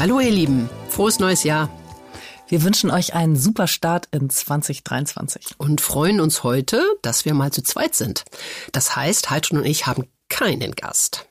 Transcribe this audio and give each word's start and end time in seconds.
Hallo 0.00 0.18
ihr 0.18 0.30
Lieben, 0.30 0.70
frohes 0.88 1.18
neues 1.18 1.44
Jahr. 1.44 1.68
Wir 2.48 2.62
wünschen 2.62 2.90
euch 2.90 3.12
einen 3.12 3.36
super 3.36 3.66
Start 3.66 4.08
in 4.12 4.30
2023. 4.30 5.56
Und 5.58 5.82
freuen 5.82 6.22
uns 6.22 6.42
heute, 6.42 6.82
dass 7.02 7.26
wir 7.26 7.34
mal 7.34 7.52
zu 7.52 7.60
zweit 7.62 7.94
sind. 7.94 8.24
Das 8.72 8.96
heißt, 8.96 9.28
Heidrun 9.28 9.58
und 9.58 9.66
ich 9.66 9.86
haben 9.86 10.06
keinen 10.30 10.72
Gast. 10.72 11.26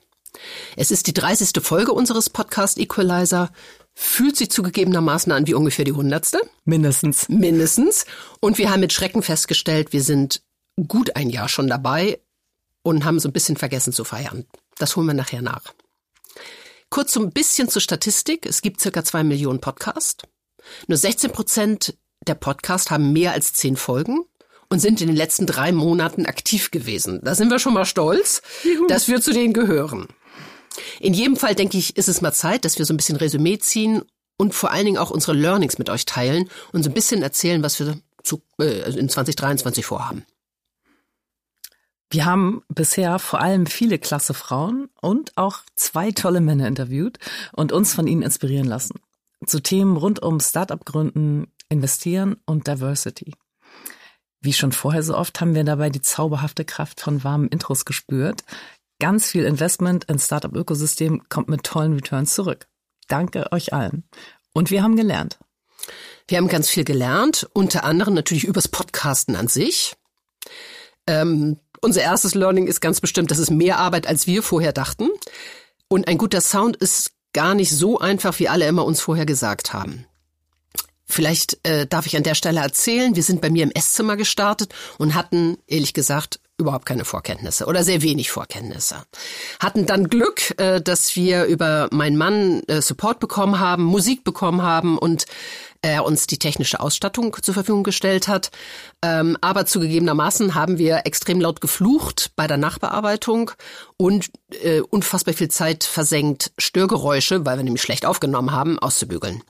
Es 0.75 0.91
ist 0.91 1.07
die 1.07 1.15
30. 1.15 1.63
Folge 1.63 1.93
unseres 1.93 2.29
Podcast 2.29 2.77
Equalizer. 2.77 3.49
Fühlt 3.95 4.37
sich 4.37 4.51
zugegebenermaßen 4.51 5.31
an 5.31 5.47
wie 5.47 5.55
ungefähr 5.55 5.83
die 5.83 5.93
hundertste. 5.93 6.39
Mindestens. 6.63 7.27
Mindestens. 7.27 8.05
Und 8.39 8.59
wir 8.59 8.69
haben 8.69 8.81
mit 8.81 8.93
Schrecken 8.93 9.23
festgestellt, 9.23 9.93
wir 9.93 10.03
sind 10.03 10.43
gut 10.87 11.15
ein 11.15 11.31
Jahr 11.31 11.49
schon 11.49 11.69
dabei 11.69 12.19
und 12.83 13.03
haben 13.03 13.19
so 13.19 13.29
ein 13.29 13.33
bisschen 13.33 13.57
vergessen 13.57 13.93
zu 13.93 14.03
feiern. 14.03 14.45
Das 14.77 14.95
holen 14.95 15.07
wir 15.07 15.15
nachher 15.15 15.41
nach. 15.41 15.73
Kurz 16.89 17.13
so 17.13 17.21
ein 17.21 17.31
bisschen 17.31 17.69
zur 17.69 17.81
Statistik. 17.81 18.45
Es 18.45 18.61
gibt 18.61 18.81
circa 18.81 19.03
zwei 19.03 19.23
Millionen 19.23 19.59
Podcasts. 19.59 20.23
Nur 20.87 20.97
16 20.97 21.31
Prozent 21.31 21.97
der 22.27 22.35
Podcasts 22.35 22.91
haben 22.91 23.13
mehr 23.13 23.31
als 23.31 23.53
zehn 23.53 23.75
Folgen 23.75 24.25
und 24.69 24.79
sind 24.79 25.01
in 25.01 25.07
den 25.07 25.15
letzten 25.15 25.45
drei 25.45 25.71
Monaten 25.71 26.25
aktiv 26.25 26.71
gewesen. 26.71 27.21
Da 27.23 27.35
sind 27.35 27.49
wir 27.49 27.59
schon 27.59 27.73
mal 27.73 27.85
stolz, 27.85 28.41
Juhu. 28.63 28.87
dass 28.87 29.07
wir 29.07 29.21
zu 29.21 29.33
denen 29.33 29.53
gehören. 29.53 30.07
In 30.99 31.13
jedem 31.13 31.35
Fall 31.35 31.55
denke 31.55 31.77
ich, 31.77 31.97
ist 31.97 32.07
es 32.07 32.21
mal 32.21 32.33
Zeit, 32.33 32.65
dass 32.65 32.77
wir 32.77 32.85
so 32.85 32.93
ein 32.93 32.97
bisschen 32.97 33.15
Resümee 33.15 33.57
ziehen 33.57 34.03
und 34.37 34.53
vor 34.53 34.71
allen 34.71 34.85
Dingen 34.85 34.97
auch 34.97 35.11
unsere 35.11 35.33
Learnings 35.33 35.77
mit 35.79 35.89
euch 35.89 36.05
teilen 36.05 36.49
und 36.71 36.83
so 36.83 36.89
ein 36.89 36.93
bisschen 36.93 37.21
erzählen, 37.21 37.63
was 37.63 37.79
wir 37.79 37.99
zu, 38.23 38.41
äh, 38.59 38.97
in 38.97 39.09
2023 39.09 39.85
vorhaben. 39.85 40.25
Wir 42.11 42.25
haben 42.25 42.63
bisher 42.69 43.19
vor 43.19 43.39
allem 43.39 43.67
viele 43.67 43.99
klasse 43.99 44.33
Frauen 44.33 44.89
und 44.99 45.37
auch 45.37 45.59
zwei 45.75 46.11
tolle 46.11 46.41
Männer 46.41 46.67
interviewt 46.67 47.19
und 47.53 47.71
uns 47.71 47.93
von 47.93 48.07
ihnen 48.07 48.23
inspirieren 48.23 48.67
lassen. 48.67 48.99
Zu 49.45 49.61
Themen 49.61 49.95
rund 49.95 50.21
um 50.21 50.39
Startup 50.39 50.83
gründen, 50.83 51.51
investieren 51.69 52.37
und 52.45 52.67
Diversity. 52.67 53.33
Wie 54.41 54.53
schon 54.53 54.71
vorher 54.71 55.03
so 55.03 55.15
oft 55.15 55.39
haben 55.39 55.53
wir 55.53 55.63
dabei 55.63 55.89
die 55.89 56.01
zauberhafte 56.01 56.65
Kraft 56.65 57.01
von 57.01 57.23
warmen 57.23 57.49
Intros 57.49 57.85
gespürt. 57.85 58.43
Ganz 58.99 59.27
viel 59.27 59.43
Investment 59.43 60.05
ins 60.05 60.25
Startup-Ökosystem 60.25 61.23
kommt 61.29 61.47
mit 61.47 61.63
tollen 61.63 61.93
Returns 61.93 62.33
zurück. 62.33 62.67
Danke 63.07 63.51
euch 63.51 63.71
allen. 63.71 64.03
Und 64.53 64.71
wir 64.71 64.81
haben 64.81 64.95
gelernt. 64.95 65.39
Wir 66.27 66.37
haben 66.37 66.47
ganz 66.47 66.69
viel 66.69 66.83
gelernt, 66.83 67.49
unter 67.53 67.83
anderem 67.83 68.13
natürlich 68.13 68.45
übers 68.45 68.67
Podcasten 68.67 69.35
an 69.35 69.47
sich. 69.47 69.95
Ähm, 71.07 71.59
unser 71.81 72.01
erstes 72.01 72.35
Learning 72.35 72.67
ist 72.67 72.81
ganz 72.81 73.01
bestimmt, 73.01 73.31
das 73.31 73.39
ist 73.39 73.51
mehr 73.51 73.77
Arbeit, 73.77 74.07
als 74.07 74.27
wir 74.27 74.43
vorher 74.43 74.73
dachten. 74.73 75.09
Und 75.87 76.07
ein 76.07 76.17
guter 76.17 76.41
Sound 76.41 76.77
ist 76.77 77.11
gar 77.33 77.55
nicht 77.55 77.71
so 77.71 77.99
einfach, 77.99 78.39
wie 78.39 78.49
alle 78.49 78.67
immer 78.67 78.85
uns 78.85 79.01
vorher 79.01 79.25
gesagt 79.25 79.73
haben. 79.73 80.05
Vielleicht 81.11 81.57
äh, 81.63 81.87
darf 81.87 82.05
ich 82.05 82.15
an 82.15 82.23
der 82.23 82.35
Stelle 82.35 82.59
erzählen, 82.59 83.15
wir 83.15 83.23
sind 83.23 83.41
bei 83.41 83.49
mir 83.49 83.63
im 83.63 83.71
Esszimmer 83.71 84.15
gestartet 84.15 84.73
und 84.99 85.15
hatten, 85.15 85.57
ehrlich 85.65 85.95
gesagt, 85.95 86.39
überhaupt 86.59 86.85
keine 86.85 87.03
Vorkenntnisse 87.03 87.65
oder 87.65 87.83
sehr 87.83 88.03
wenig 88.03 88.29
Vorkenntnisse. 88.29 89.03
Hatten 89.59 89.87
dann 89.87 90.09
Glück, 90.09 90.53
äh, 90.59 90.79
dass 90.79 91.15
wir 91.15 91.45
über 91.45 91.87
meinen 91.91 92.15
Mann 92.15 92.61
äh, 92.67 92.81
Support 92.81 93.19
bekommen 93.19 93.59
haben, 93.59 93.83
Musik 93.85 94.23
bekommen 94.23 94.61
haben 94.61 94.99
und 94.99 95.25
er 95.81 96.05
uns 96.05 96.27
die 96.27 96.39
technische 96.39 96.79
Ausstattung 96.79 97.35
zur 97.41 97.53
Verfügung 97.53 97.83
gestellt 97.83 98.27
hat. 98.27 98.51
Ähm, 99.03 99.37
aber 99.41 99.65
zugegebenermaßen 99.65 100.55
haben 100.55 100.77
wir 100.77 101.05
extrem 101.05 101.39
laut 101.39 101.61
geflucht 101.61 102.31
bei 102.35 102.47
der 102.47 102.57
Nachbearbeitung 102.57 103.51
und 103.97 104.29
äh, 104.61 104.81
unfassbar 104.81 105.33
viel 105.33 105.49
Zeit 105.49 105.83
versenkt, 105.83 106.51
Störgeräusche, 106.57 107.45
weil 107.45 107.57
wir 107.57 107.63
nämlich 107.63 107.81
schlecht 107.81 108.05
aufgenommen 108.05 108.51
haben, 108.51 108.79
auszubügeln. 108.79 109.41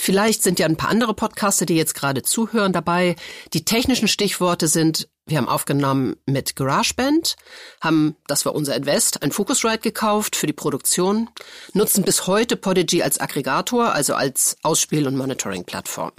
Vielleicht 0.00 0.44
sind 0.44 0.60
ja 0.60 0.66
ein 0.66 0.76
paar 0.76 0.90
andere 0.90 1.12
Podcaster, 1.12 1.66
die 1.66 1.74
jetzt 1.74 1.94
gerade 1.94 2.22
zuhören, 2.22 2.72
dabei. 2.72 3.16
Die 3.52 3.64
technischen 3.64 4.06
Stichworte 4.06 4.68
sind, 4.68 5.08
wir 5.28 5.38
haben 5.38 5.48
aufgenommen 5.48 6.16
mit 6.26 6.56
GarageBand, 6.56 7.36
haben, 7.80 8.16
das 8.26 8.44
war 8.44 8.54
unser 8.54 8.74
Invest, 8.74 9.22
ein 9.22 9.32
Focusrite 9.32 9.78
gekauft 9.78 10.36
für 10.36 10.46
die 10.46 10.52
Produktion, 10.52 11.28
nutzen 11.74 12.02
bis 12.02 12.26
heute 12.26 12.56
Podigy 12.56 13.02
als 13.02 13.20
Aggregator, 13.20 13.92
also 13.92 14.14
als 14.14 14.56
Ausspiel- 14.62 15.06
und 15.06 15.16
Monitoring-Plattform. 15.16 16.12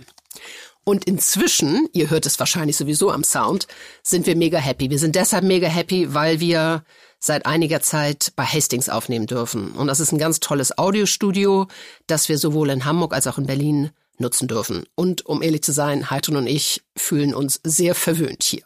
Und 0.84 1.06
inzwischen, 1.06 1.88
ihr 1.94 2.10
hört 2.10 2.26
es 2.26 2.40
wahrscheinlich 2.40 2.78
sowieso 2.78 3.12
am 3.12 3.24
Sound, 3.24 3.68
sind 4.02 4.26
wir 4.26 4.36
mega 4.36 4.58
happy. 4.58 4.90
Wir 4.90 5.00
sind 5.00 5.16
deshalb 5.16 5.44
mega 5.44 5.68
happy, 5.68 6.14
weil 6.14 6.40
wir 6.40 6.84
seit 7.20 7.46
einiger 7.46 7.82
Zeit 7.82 8.32
bei 8.36 8.44
Hastings 8.44 8.90
aufnehmen 8.90 9.28
dürfen. 9.28 9.72
Und 9.74 9.88
das 9.88 10.00
ist 10.00 10.12
ein 10.12 10.18
ganz 10.18 10.40
tolles 10.40 10.78
Audiostudio, 10.78 11.68
das 12.08 12.30
wir 12.30 12.38
sowohl 12.38 12.70
in 12.70 12.86
Hamburg 12.86 13.14
als 13.14 13.28
auch 13.28 13.38
in 13.38 13.46
Berlin 13.46 13.92
nutzen 14.20 14.48
dürfen. 14.48 14.86
Und 14.96 15.26
um 15.26 15.42
ehrlich 15.42 15.64
zu 15.64 15.72
sein, 15.72 16.10
Heidrun 16.10 16.38
und 16.38 16.48
ich 16.48 16.82
fühlen 16.96 17.34
uns 17.34 17.60
sehr 17.64 17.96
verwöhnt 17.96 18.44
hier. 18.44 18.64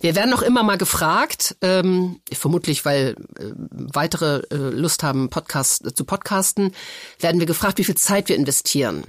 Wir 0.00 0.14
werden 0.14 0.30
noch 0.30 0.42
immer 0.42 0.62
mal 0.62 0.78
gefragt, 0.78 1.56
ähm, 1.62 2.20
vermutlich 2.32 2.84
weil 2.84 3.16
äh, 3.38 3.52
weitere 3.56 4.42
äh, 4.50 4.56
Lust 4.56 5.02
haben, 5.02 5.30
Podcast, 5.30 5.86
äh, 5.86 5.94
zu 5.94 6.04
podcasten, 6.04 6.72
werden 7.18 7.40
wir 7.40 7.46
gefragt, 7.46 7.78
wie 7.78 7.84
viel 7.84 7.96
Zeit 7.96 8.28
wir 8.28 8.36
investieren. 8.36 9.04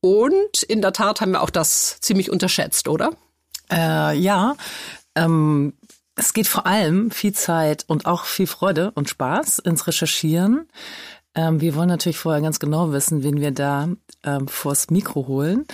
Und 0.00 0.62
in 0.62 0.82
der 0.82 0.92
Tat 0.92 1.20
haben 1.20 1.32
wir 1.32 1.42
auch 1.42 1.50
das 1.50 2.00
ziemlich 2.00 2.30
unterschätzt, 2.30 2.88
oder? 2.88 3.12
Äh, 3.70 4.16
ja, 4.16 4.56
ähm, 5.16 5.74
es 6.14 6.32
geht 6.32 6.46
vor 6.46 6.66
allem 6.66 7.10
viel 7.10 7.32
Zeit 7.32 7.84
und 7.88 8.06
auch 8.06 8.24
viel 8.24 8.46
Freude 8.46 8.92
und 8.92 9.08
Spaß 9.08 9.58
ins 9.58 9.86
Recherchieren. 9.86 10.68
Ähm, 11.34 11.60
wir 11.60 11.74
wollen 11.74 11.88
natürlich 11.88 12.18
vorher 12.18 12.40
ganz 12.40 12.58
genau 12.58 12.92
wissen, 12.92 13.22
wen 13.22 13.40
wir 13.40 13.50
da 13.50 13.88
ähm, 14.22 14.48
vors 14.48 14.90
Mikro 14.90 15.26
holen, 15.26 15.66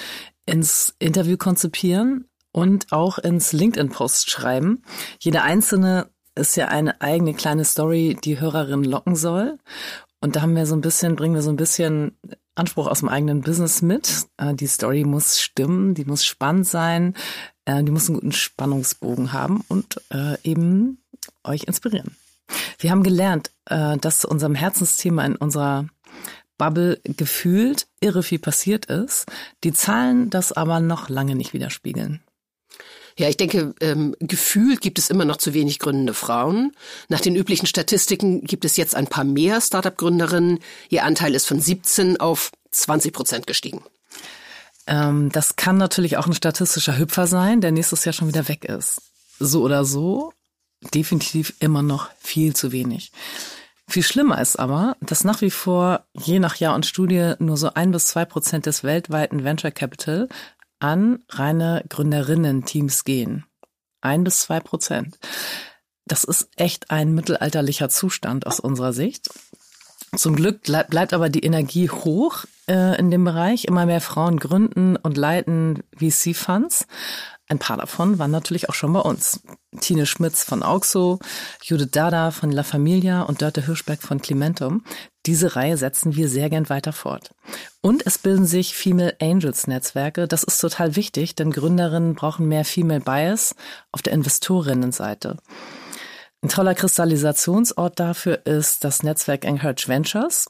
ins 0.47 0.95
Interview 0.99 1.37
konzipieren 1.37 2.27
und 2.53 2.93
auch 2.93 3.19
ins 3.19 3.53
LinkedIn-Post 3.53 4.31
schreiben. 4.31 4.83
Jede 5.19 5.43
einzelne 5.43 6.09
ist 6.35 6.57
ja 6.57 6.69
eine 6.69 7.01
eigene 7.01 7.35
kleine 7.35 7.65
Story, 7.65 8.17
die 8.23 8.41
Hörerin 8.41 8.85
locken 8.85 9.17
soll. 9.17 9.59
Und 10.21 10.37
da 10.37 10.43
haben 10.43 10.55
wir 10.55 10.67
so 10.67 10.77
ein 10.77 10.81
bisschen, 10.81 11.17
bringen 11.17 11.35
wir 11.35 11.43
so 11.43 11.51
ein 11.51 11.57
bisschen 11.57 12.17
Anspruch 12.55 12.87
aus 12.87 13.01
dem 13.01 13.09
eigenen 13.09 13.41
Business 13.41 13.83
mit. 13.83 14.27
Äh, 14.37 14.55
die 14.55 14.67
Story 14.67 15.05
muss 15.05 15.41
stimmen, 15.41 15.95
die 15.95 16.05
muss 16.05 16.25
spannend 16.25 16.67
sein. 16.67 17.15
Äh, 17.65 17.83
die 17.83 17.91
muss 17.91 18.09
einen 18.09 18.17
guten 18.17 18.33
Spannungsbogen 18.33 19.33
haben 19.33 19.65
und 19.69 20.01
äh, 20.11 20.37
eben 20.45 21.03
euch 21.45 21.65
inspirieren. 21.65 22.17
Wir 22.79 22.91
haben 22.91 23.03
gelernt, 23.03 23.51
dass 23.65 24.19
zu 24.19 24.29
unserem 24.29 24.55
Herzensthema 24.55 25.25
in 25.25 25.37
unserer 25.37 25.87
Bubble 26.59 27.01
gefühlt 27.05 27.87
irre 28.01 28.23
viel 28.23 28.41
passiert 28.41 28.87
ist, 28.87 29.25
die 29.65 29.73
Zahlen 29.73 30.29
das 30.29 30.53
aber 30.53 30.81
noch 30.81 31.09
lange 31.09 31.35
nicht 31.35 31.55
widerspiegeln. 31.55 32.21
Ja, 33.19 33.29
ich 33.29 33.37
denke, 33.37 33.75
ähm, 33.81 34.17
gefühlt 34.21 34.81
gibt 34.81 34.99
es 34.99 35.11
immer 35.11 35.25
noch 35.25 35.37
zu 35.37 35.55
wenig 35.55 35.79
gründende 35.79 36.15
Frauen. 36.15 36.73
Nach 37.09 37.21
den 37.21 37.37
üblichen 37.37 37.67
Statistiken 37.67 38.43
gibt 38.43 38.65
es 38.65 38.77
jetzt 38.77 38.95
ein 38.95 39.07
paar 39.07 39.25
mehr 39.25 39.61
Startup-Gründerinnen. 39.61 40.61
Ihr 40.89 41.05
Anteil 41.05 41.35
ist 41.35 41.47
von 41.47 41.61
17 41.61 42.19
auf 42.19 42.51
20 42.71 43.13
Prozent 43.13 43.47
gestiegen. 43.47 43.83
Ähm, 44.87 45.31
das 45.31 45.57
kann 45.57 45.77
natürlich 45.77 46.17
auch 46.17 46.27
ein 46.27 46.35
statistischer 46.35 46.99
Hüpfer 46.99 47.27
sein, 47.27 47.61
der 47.61 47.73
nächstes 47.73 48.05
Jahr 48.05 48.13
schon 48.13 48.29
wieder 48.29 48.49
weg 48.49 48.65
ist. 48.65 49.01
So 49.39 49.63
oder 49.63 49.85
so, 49.85 50.33
definitiv 50.95 51.55
immer 51.61 51.83
noch 51.83 52.09
viel 52.19 52.55
zu 52.55 52.73
wenig. 52.73 53.13
Viel 53.89 54.03
schlimmer 54.03 54.41
ist 54.41 54.59
aber, 54.59 54.97
dass 55.01 55.25
nach 55.25 55.41
wie 55.41 55.51
vor 55.51 56.07
je 56.15 56.39
nach 56.39 56.57
Jahr 56.57 56.75
und 56.75 56.87
Studie 56.87 57.35
nur 57.39 57.57
so 57.57 57.75
ein 57.75 57.91
bis 57.91 58.07
zwei 58.07 58.25
Prozent 58.25 58.67
des 58.67 58.85
weltweiten 58.85 59.45
Venture 59.45 59.71
Capital 59.71 60.29
an 60.83 61.25
reine 61.29 61.85
Gründerinnen-Teams 61.89 63.05
gehen. 63.05 63.45
Ein 64.01 64.25
bis 64.25 64.41
zwei 64.41 64.61
Prozent. 64.61 65.19
Das 66.07 66.25
ist 66.25 66.49
echt 66.57 66.91
ein 66.91 67.15
mittelalterlicher 67.15 67.89
Zustand 67.89 68.47
aus 68.47 68.59
unserer 68.59 68.93
Sicht. 68.93 69.31
Zum 70.17 70.35
Glück 70.37 70.63
bleibt 70.63 71.15
aber 71.15 71.31
die 71.31 71.45
Energie 71.45 71.89
hoch 71.89 72.45
äh, 72.69 72.99
in 72.99 73.11
dem 73.11 73.25
Bereich. 73.25 73.65
Immer 73.65 73.87
mehr 73.87 74.01
Frauen 74.01 74.39
gründen 74.39 74.97
und 74.97 75.17
leiten 75.17 75.85
VC-Funds. 75.97 76.87
Ein 77.49 77.59
paar 77.59 77.77
davon 77.77 78.19
waren 78.19 78.31
natürlich 78.31 78.69
auch 78.69 78.75
schon 78.75 78.93
bei 78.93 79.01
uns. 79.01 79.41
Tine 79.81 80.07
Schmitz 80.07 80.43
von 80.43 80.63
Auxo, 80.63 81.19
Judith 81.63 81.91
Dada 81.93 82.31
von 82.31 82.51
La 82.51 82.63
Familia 82.63 83.23
und 83.23 83.41
Dörte 83.41 83.65
Hirschberg 83.65 84.03
von 84.03 84.21
Clementum. 84.21 84.85
Diese 85.27 85.55
Reihe 85.55 85.77
setzen 85.77 86.17
wir 86.17 86.29
sehr 86.29 86.51
gern 86.51 86.69
weiter 86.69 86.93
fort. 86.93 87.35
Und 87.81 88.05
es 88.07 88.19
bilden 88.19 88.47
sich 88.47 88.75
Female 88.75 89.17
Angels 89.21 89.67
Netzwerke. 89.69 90.27
Das 90.27 90.43
ist 90.43 90.59
total 90.61 90.97
wichtig, 90.97 91.37
denn 91.37 91.53
Gründerinnen 91.53 92.15
brauchen 92.15 92.49
mehr 92.49 92.65
Female 92.65 93.01
Bias 93.01 93.55
auf 93.93 94.03
der 94.03 94.13
Investorinnenseite. 94.15 95.37
Ein 96.43 96.49
toller 96.49 96.75
Kristallisationsort 96.75 98.01
dafür 98.01 98.45
ist 98.47 98.83
das 98.83 99.05
Netzwerk 99.05 99.45
Encourage 99.45 99.87
Ventures, 99.87 100.47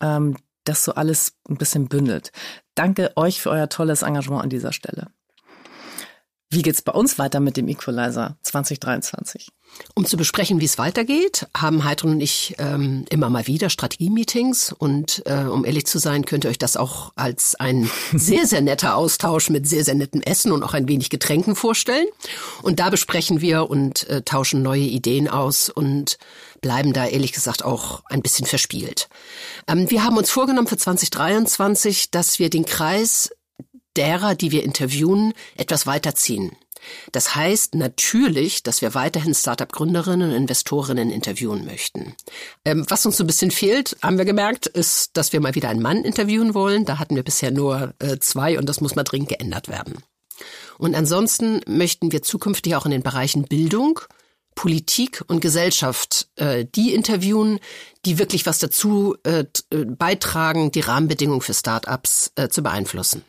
ähm, 0.00 0.36
das 0.64 0.84
so 0.84 0.94
alles 0.94 1.34
ein 1.48 1.56
bisschen 1.56 1.88
bündelt. 1.88 2.32
Danke 2.74 3.12
euch 3.16 3.40
für 3.40 3.50
euer 3.50 3.68
tolles 3.68 4.02
Engagement 4.02 4.42
an 4.42 4.50
dieser 4.50 4.72
Stelle. 4.72 5.12
Wie 6.50 6.62
geht's 6.62 6.80
bei 6.80 6.92
uns 6.92 7.18
weiter 7.18 7.40
mit 7.40 7.58
dem 7.58 7.68
Equalizer 7.68 8.38
2023? 8.42 9.48
Um 9.94 10.06
zu 10.06 10.16
besprechen, 10.16 10.62
wie 10.62 10.64
es 10.64 10.78
weitergeht, 10.78 11.46
haben 11.54 11.84
Heidrun 11.84 12.12
und 12.12 12.20
ich 12.22 12.54
ähm, 12.56 13.04
immer 13.10 13.28
mal 13.28 13.46
wieder 13.46 13.68
Strategie-Meetings 13.68 14.72
und 14.72 15.22
äh, 15.26 15.42
um 15.44 15.66
ehrlich 15.66 15.86
zu 15.86 15.98
sein, 15.98 16.24
könnt 16.24 16.44
ihr 16.44 16.50
euch 16.50 16.56
das 16.56 16.78
auch 16.78 17.12
als 17.16 17.54
ein 17.54 17.90
sehr, 18.14 18.46
sehr 18.46 18.62
netter 18.62 18.96
Austausch 18.96 19.50
mit 19.50 19.68
sehr, 19.68 19.84
sehr 19.84 19.94
nettem 19.94 20.22
Essen 20.22 20.50
und 20.50 20.62
auch 20.62 20.72
ein 20.72 20.88
wenig 20.88 21.10
Getränken 21.10 21.54
vorstellen. 21.54 22.06
Und 22.62 22.80
da 22.80 22.88
besprechen 22.88 23.42
wir 23.42 23.68
und 23.68 24.08
äh, 24.08 24.22
tauschen 24.22 24.62
neue 24.62 24.80
Ideen 24.80 25.28
aus 25.28 25.68
und 25.68 26.16
bleiben 26.62 26.94
da 26.94 27.06
ehrlich 27.06 27.32
gesagt 27.32 27.62
auch 27.62 28.02
ein 28.06 28.22
bisschen 28.22 28.46
verspielt. 28.46 29.10
Ähm, 29.66 29.90
wir 29.90 30.02
haben 30.02 30.16
uns 30.16 30.30
vorgenommen 30.30 30.66
für 30.66 30.78
2023, 30.78 32.10
dass 32.10 32.38
wir 32.38 32.48
den 32.48 32.64
Kreis 32.64 33.30
derer, 33.96 34.34
die 34.34 34.50
wir 34.50 34.64
interviewen, 34.64 35.32
etwas 35.56 35.86
weiterziehen. 35.86 36.52
Das 37.12 37.34
heißt 37.34 37.74
natürlich, 37.74 38.62
dass 38.62 38.82
wir 38.82 38.94
weiterhin 38.94 39.34
Startup-Gründerinnen 39.34 40.30
und 40.30 40.36
Investorinnen 40.36 41.10
interviewen 41.10 41.64
möchten. 41.64 42.14
Ähm, 42.64 42.84
was 42.88 43.04
uns 43.06 43.16
so 43.16 43.24
ein 43.24 43.26
bisschen 43.26 43.50
fehlt, 43.50 43.96
haben 44.02 44.18
wir 44.18 44.24
gemerkt, 44.24 44.66
ist, 44.66 45.16
dass 45.16 45.32
wir 45.32 45.40
mal 45.40 45.54
wieder 45.54 45.68
einen 45.68 45.82
Mann 45.82 46.04
interviewen 46.04 46.54
wollen. 46.54 46.84
Da 46.84 46.98
hatten 46.98 47.16
wir 47.16 47.22
bisher 47.22 47.50
nur 47.50 47.94
äh, 47.98 48.18
zwei 48.18 48.58
und 48.58 48.68
das 48.68 48.80
muss 48.80 48.94
mal 48.94 49.04
dringend 49.04 49.30
geändert 49.30 49.68
werden. 49.68 49.98
Und 50.78 50.94
ansonsten 50.94 51.60
möchten 51.66 52.12
wir 52.12 52.22
zukünftig 52.22 52.76
auch 52.76 52.84
in 52.84 52.92
den 52.92 53.02
Bereichen 53.02 53.42
Bildung, 53.42 54.00
Politik 54.54 55.24
und 55.26 55.40
Gesellschaft 55.40 56.28
äh, 56.36 56.64
die 56.64 56.92
interviewen, 56.92 57.58
die 58.04 58.18
wirklich 58.18 58.46
was 58.46 58.58
dazu 58.58 59.16
äh, 59.24 59.44
äh 59.70 59.84
beitragen, 59.84 60.72
die 60.72 60.80
Rahmenbedingungen 60.80 61.42
für 61.42 61.54
Startups 61.54 62.32
äh, 62.36 62.48
zu 62.48 62.62
beeinflussen. 62.62 63.24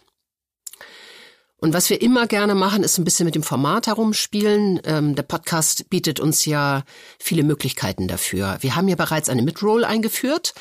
Und 1.61 1.73
was 1.73 1.89
wir 1.89 2.01
immer 2.01 2.25
gerne 2.25 2.55
machen, 2.55 2.83
ist 2.83 2.97
ein 2.97 3.03
bisschen 3.03 3.25
mit 3.25 3.35
dem 3.35 3.43
Format 3.43 3.87
herumspielen. 3.87 4.79
Ähm, 4.85 5.15
der 5.15 5.23
Podcast 5.23 5.89
bietet 5.89 6.19
uns 6.19 6.45
ja 6.45 6.83
viele 7.19 7.43
Möglichkeiten 7.43 8.07
dafür. 8.07 8.57
Wir 8.61 8.75
haben 8.75 8.87
ja 8.87 8.95
bereits 8.95 9.27
eine 9.27 9.41
Midroll 9.41 9.83
eingeführt, 9.83 10.53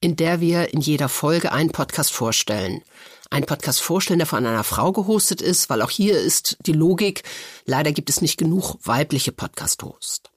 in 0.00 0.14
der 0.14 0.40
wir 0.40 0.72
in 0.72 0.80
jeder 0.80 1.08
Folge 1.08 1.52
einen 1.52 1.72
Podcast 1.72 2.12
vorstellen. 2.12 2.82
Ein 3.28 3.44
Podcast 3.44 3.80
vorstellen, 3.80 4.20
der 4.20 4.28
von 4.28 4.46
einer 4.46 4.62
Frau 4.62 4.92
gehostet 4.92 5.40
ist, 5.42 5.68
weil 5.68 5.82
auch 5.82 5.90
hier 5.90 6.16
ist 6.20 6.56
die 6.64 6.72
Logik, 6.72 7.24
leider 7.64 7.90
gibt 7.90 8.08
es 8.08 8.22
nicht 8.22 8.36
genug 8.36 8.76
weibliche 8.84 9.32
Podcast-Host. 9.32 10.30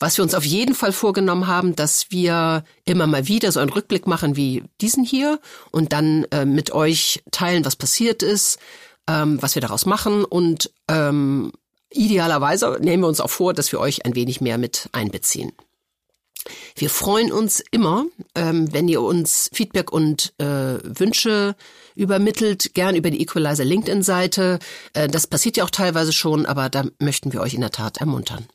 Was 0.00 0.18
wir 0.18 0.24
uns 0.24 0.34
auf 0.34 0.44
jeden 0.44 0.74
Fall 0.74 0.92
vorgenommen 0.92 1.46
haben, 1.46 1.76
dass 1.76 2.10
wir 2.10 2.64
immer 2.84 3.06
mal 3.06 3.28
wieder 3.28 3.52
so 3.52 3.60
einen 3.60 3.70
Rückblick 3.70 4.08
machen 4.08 4.34
wie 4.34 4.64
diesen 4.80 5.04
hier 5.04 5.38
und 5.70 5.92
dann 5.92 6.24
äh, 6.32 6.44
mit 6.44 6.72
euch 6.72 7.22
teilen, 7.30 7.64
was 7.64 7.76
passiert 7.76 8.24
ist, 8.24 8.58
ähm, 9.08 9.42
was 9.42 9.54
wir 9.54 9.62
daraus 9.62 9.86
machen 9.86 10.24
und 10.24 10.70
ähm, 10.88 11.52
idealerweise 11.90 12.78
nehmen 12.80 13.02
wir 13.02 13.08
uns 13.08 13.20
auch 13.20 13.30
vor, 13.30 13.54
dass 13.54 13.70
wir 13.72 13.80
euch 13.80 14.04
ein 14.04 14.14
wenig 14.14 14.40
mehr 14.40 14.58
mit 14.58 14.88
einbeziehen. 14.92 15.52
Wir 16.76 16.90
freuen 16.90 17.32
uns 17.32 17.62
immer, 17.70 18.04
ähm, 18.34 18.72
wenn 18.72 18.88
ihr 18.88 19.00
uns 19.00 19.48
Feedback 19.52 19.92
und 19.92 20.34
äh, 20.38 20.44
Wünsche 20.44 21.56
übermittelt, 21.94 22.74
gern 22.74 22.96
über 22.96 23.10
die 23.10 23.22
Equalizer 23.22 23.64
LinkedIn-Seite. 23.64 24.58
Äh, 24.92 25.08
das 25.08 25.26
passiert 25.26 25.56
ja 25.56 25.64
auch 25.64 25.70
teilweise 25.70 26.12
schon, 26.12 26.44
aber 26.44 26.68
da 26.68 26.84
möchten 26.98 27.32
wir 27.32 27.40
euch 27.40 27.54
in 27.54 27.60
der 27.60 27.70
Tat 27.70 27.98
ermuntern. 27.98 28.46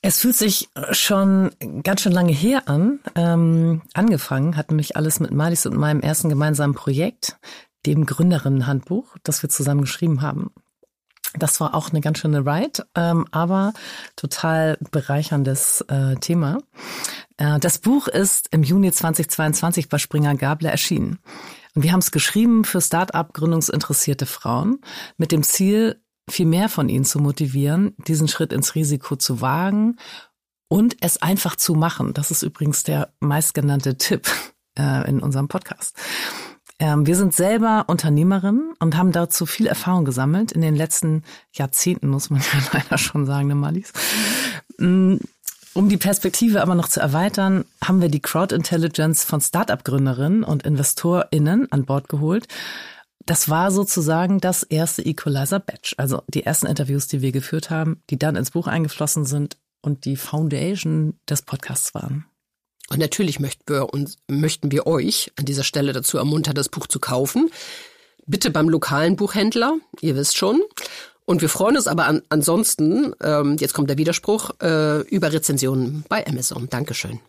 Es 0.00 0.18
fühlt 0.18 0.36
sich 0.36 0.68
schon 0.90 1.50
ganz 1.84 2.00
schön 2.00 2.12
lange 2.12 2.32
her 2.32 2.68
an. 2.68 2.98
Ähm, 3.14 3.82
angefangen 3.94 4.56
hat 4.56 4.70
nämlich 4.70 4.96
alles 4.96 5.20
mit 5.20 5.30
Malis 5.30 5.64
und 5.64 5.76
meinem 5.76 6.00
ersten 6.00 6.28
gemeinsamen 6.28 6.74
Projekt, 6.74 7.36
dem 7.86 8.06
Gründerinnenhandbuch, 8.06 9.16
das 9.22 9.42
wir 9.42 9.50
zusammen 9.50 9.82
geschrieben 9.82 10.22
haben. 10.22 10.52
Das 11.34 11.60
war 11.60 11.74
auch 11.74 11.90
eine 11.90 12.00
ganz 12.00 12.18
schöne 12.18 12.40
Ride, 12.40 12.86
ähm, 12.94 13.26
aber 13.30 13.72
total 14.16 14.76
bereicherndes 14.90 15.80
äh, 15.88 16.16
Thema. 16.16 16.58
Äh, 17.38 17.58
das 17.58 17.78
Buch 17.78 18.08
ist 18.08 18.48
im 18.50 18.62
Juni 18.62 18.92
2022 18.92 19.88
bei 19.88 19.98
Springer 19.98 20.34
Gabler 20.34 20.70
erschienen. 20.70 21.18
Und 21.74 21.82
wir 21.82 21.92
haben 21.92 22.00
es 22.00 22.10
geschrieben 22.10 22.64
für 22.64 22.82
Start-up-gründungsinteressierte 22.82 24.26
Frauen 24.26 24.80
mit 25.16 25.32
dem 25.32 25.42
Ziel, 25.42 26.02
viel 26.28 26.46
mehr 26.46 26.68
von 26.68 26.88
ihnen 26.88 27.04
zu 27.04 27.18
motivieren, 27.18 27.94
diesen 28.06 28.28
Schritt 28.28 28.52
ins 28.52 28.74
Risiko 28.74 29.16
zu 29.16 29.40
wagen 29.40 29.96
und 30.68 30.96
es 31.00 31.20
einfach 31.20 31.56
zu 31.56 31.74
machen. 31.74 32.14
Das 32.14 32.30
ist 32.30 32.42
übrigens 32.42 32.82
der 32.82 33.12
meistgenannte 33.20 33.96
Tipp 33.96 34.28
äh, 34.78 35.08
in 35.08 35.20
unserem 35.20 35.48
Podcast. 35.48 35.96
Ähm, 36.78 37.06
wir 37.06 37.16
sind 37.16 37.34
selber 37.34 37.84
Unternehmerinnen 37.86 38.74
und 38.78 38.96
haben 38.96 39.12
dazu 39.12 39.46
viel 39.46 39.66
Erfahrung 39.66 40.04
gesammelt 40.04 40.52
in 40.52 40.60
den 40.60 40.74
letzten 40.74 41.22
Jahrzehnten, 41.52 42.08
muss 42.08 42.30
man 42.30 42.40
ja 42.52 42.60
leider 42.72 42.98
schon 42.98 43.26
sagen, 43.26 43.48
ne 43.48 43.54
Malis. 43.54 43.92
Mm, 44.78 45.16
um 45.74 45.88
die 45.88 45.96
Perspektive 45.96 46.60
aber 46.60 46.74
noch 46.74 46.88
zu 46.88 47.00
erweitern, 47.00 47.64
haben 47.82 48.02
wir 48.02 48.08
die 48.08 48.20
Crowd 48.20 48.54
Intelligence 48.54 49.24
von 49.24 49.40
Startup-Gründerinnen 49.40 50.44
und 50.44 50.64
InvestorInnen 50.64 51.72
an 51.72 51.84
Bord 51.84 52.08
geholt. 52.08 52.46
Das 53.24 53.48
war 53.48 53.70
sozusagen 53.70 54.40
das 54.40 54.64
erste 54.64 55.02
Equalizer 55.02 55.60
Batch, 55.60 55.94
also 55.96 56.22
die 56.28 56.44
ersten 56.44 56.66
Interviews, 56.66 57.06
die 57.06 57.22
wir 57.22 57.32
geführt 57.32 57.70
haben, 57.70 58.02
die 58.10 58.18
dann 58.18 58.36
ins 58.36 58.50
Buch 58.50 58.66
eingeflossen 58.66 59.24
sind 59.24 59.56
und 59.80 60.04
die 60.04 60.16
Foundation 60.16 61.18
des 61.28 61.42
Podcasts 61.42 61.94
waren. 61.94 62.26
Und 62.92 62.98
natürlich 62.98 63.40
möchten 63.40 63.62
wir, 63.72 63.94
uns, 63.94 64.18
möchten 64.28 64.70
wir 64.70 64.86
euch 64.86 65.32
an 65.38 65.46
dieser 65.46 65.64
Stelle 65.64 65.94
dazu 65.94 66.18
ermuntern, 66.18 66.54
das 66.54 66.68
Buch 66.68 66.86
zu 66.86 67.00
kaufen. 67.00 67.50
Bitte 68.26 68.50
beim 68.50 68.68
lokalen 68.68 69.16
Buchhändler, 69.16 69.78
ihr 70.02 70.14
wisst 70.14 70.36
schon. 70.36 70.60
Und 71.24 71.40
wir 71.40 71.48
freuen 71.48 71.78
uns 71.78 71.86
aber 71.86 72.04
an, 72.04 72.20
ansonsten, 72.28 73.14
ähm, 73.22 73.56
jetzt 73.58 73.72
kommt 73.72 73.88
der 73.88 73.96
Widerspruch, 73.96 74.50
äh, 74.60 75.00
über 75.08 75.32
Rezensionen 75.32 76.04
bei 76.10 76.26
Amazon. 76.26 76.68
Dankeschön. 76.68 77.20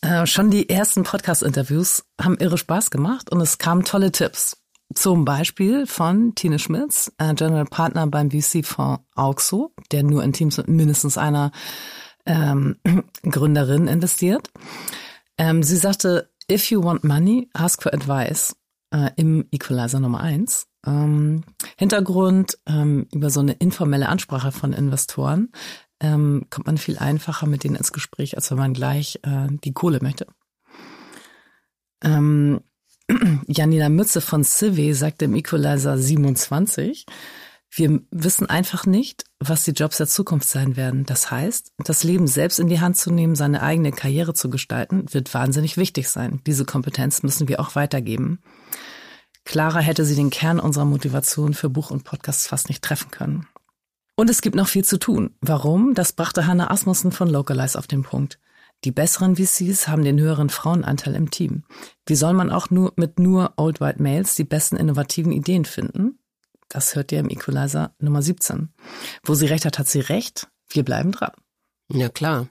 Äh, 0.00 0.26
schon 0.26 0.50
die 0.50 0.70
ersten 0.70 1.02
Podcast-Interviews 1.02 2.04
haben 2.18 2.38
irre 2.38 2.56
Spaß 2.56 2.90
gemacht 2.90 3.30
und 3.30 3.42
es 3.42 3.58
kamen 3.58 3.84
tolle 3.84 4.10
Tipps. 4.10 4.56
Zum 4.94 5.26
Beispiel 5.26 5.86
von 5.86 6.34
Tine 6.34 6.58
Schmitz, 6.58 7.12
äh, 7.18 7.34
General 7.34 7.66
Partner 7.66 8.06
beim 8.06 8.30
VC-Fonds 8.30 9.02
Auxo, 9.14 9.74
der 9.90 10.02
nur 10.02 10.24
in 10.24 10.32
Teams 10.32 10.56
mit 10.56 10.68
mindestens 10.68 11.18
einer 11.18 11.52
ähm, 12.26 12.76
Gründerin 13.22 13.88
investiert. 13.88 14.50
Ähm, 15.38 15.62
sie 15.62 15.76
sagte, 15.76 16.30
if 16.50 16.70
you 16.70 16.82
want 16.82 17.04
money, 17.04 17.48
ask 17.52 17.82
for 17.82 17.92
advice 17.94 18.56
äh, 18.92 19.10
im 19.16 19.46
Equalizer 19.50 20.00
Nummer 20.00 20.20
eins. 20.20 20.66
Ähm, 20.86 21.44
Hintergrund 21.76 22.58
ähm, 22.66 23.06
über 23.12 23.30
so 23.30 23.40
eine 23.40 23.52
informelle 23.52 24.08
Ansprache 24.08 24.52
von 24.52 24.72
Investoren 24.72 25.50
ähm, 26.02 26.46
kommt 26.50 26.66
man 26.66 26.78
viel 26.78 26.98
einfacher 26.98 27.46
mit 27.46 27.64
denen 27.64 27.76
ins 27.76 27.92
Gespräch, 27.92 28.36
als 28.36 28.50
wenn 28.50 28.58
man 28.58 28.74
gleich 28.74 29.20
äh, 29.22 29.46
die 29.64 29.72
Kohle 29.72 30.00
möchte. 30.02 30.26
Ähm, 32.02 32.60
Janina 33.46 33.88
Mütze 33.88 34.20
von 34.20 34.42
Civi 34.42 34.94
sagte 34.94 35.26
im 35.26 35.34
Equalizer 35.34 35.96
27, 35.96 37.06
wir 37.74 38.02
wissen 38.10 38.50
einfach 38.50 38.84
nicht, 38.84 39.24
was 39.40 39.64
die 39.64 39.70
Jobs 39.70 39.96
der 39.96 40.06
Zukunft 40.06 40.46
sein 40.46 40.76
werden. 40.76 41.06
Das 41.06 41.30
heißt, 41.30 41.72
das 41.78 42.04
Leben 42.04 42.26
selbst 42.26 42.58
in 42.58 42.68
die 42.68 42.80
Hand 42.80 42.98
zu 42.98 43.10
nehmen, 43.10 43.34
seine 43.34 43.62
eigene 43.62 43.92
Karriere 43.92 44.34
zu 44.34 44.50
gestalten, 44.50 45.06
wird 45.10 45.32
wahnsinnig 45.32 45.78
wichtig 45.78 46.10
sein. 46.10 46.42
Diese 46.46 46.66
Kompetenz 46.66 47.22
müssen 47.22 47.48
wir 47.48 47.60
auch 47.60 47.74
weitergeben. 47.74 48.40
Klarer 49.44 49.80
hätte 49.80 50.04
sie 50.04 50.14
den 50.14 50.28
Kern 50.28 50.60
unserer 50.60 50.84
Motivation 50.84 51.54
für 51.54 51.70
Buch 51.70 51.90
und 51.90 52.04
Podcasts 52.04 52.46
fast 52.46 52.68
nicht 52.68 52.84
treffen 52.84 53.10
können. 53.10 53.46
Und 54.16 54.28
es 54.28 54.42
gibt 54.42 54.54
noch 54.54 54.68
viel 54.68 54.84
zu 54.84 54.98
tun. 54.98 55.34
Warum? 55.40 55.94
Das 55.94 56.12
brachte 56.12 56.46
Hannah 56.46 56.70
Asmussen 56.70 57.10
von 57.10 57.28
Localize 57.28 57.78
auf 57.78 57.86
den 57.86 58.02
Punkt. 58.02 58.38
Die 58.84 58.92
besseren 58.92 59.36
VCs 59.36 59.88
haben 59.88 60.04
den 60.04 60.20
höheren 60.20 60.50
Frauenanteil 60.50 61.14
im 61.14 61.30
Team. 61.30 61.62
Wie 62.04 62.16
soll 62.16 62.34
man 62.34 62.50
auch 62.50 62.68
nur 62.68 62.92
mit 62.96 63.18
nur 63.18 63.54
Old 63.56 63.80
White 63.80 64.02
Males 64.02 64.34
die 64.34 64.44
besten 64.44 64.76
innovativen 64.76 65.32
Ideen 65.32 65.64
finden? 65.64 66.18
Das 66.72 66.94
hört 66.94 67.12
ihr 67.12 67.20
im 67.20 67.28
Equalizer 67.28 67.94
Nummer 67.98 68.22
17. 68.22 68.72
Wo 69.24 69.34
sie 69.34 69.44
recht 69.44 69.66
hat, 69.66 69.78
hat 69.78 69.88
sie 69.88 70.00
recht. 70.00 70.48
Wir 70.70 70.84
bleiben 70.84 71.12
dran. 71.12 71.32
Ja, 71.92 72.08
klar. 72.08 72.48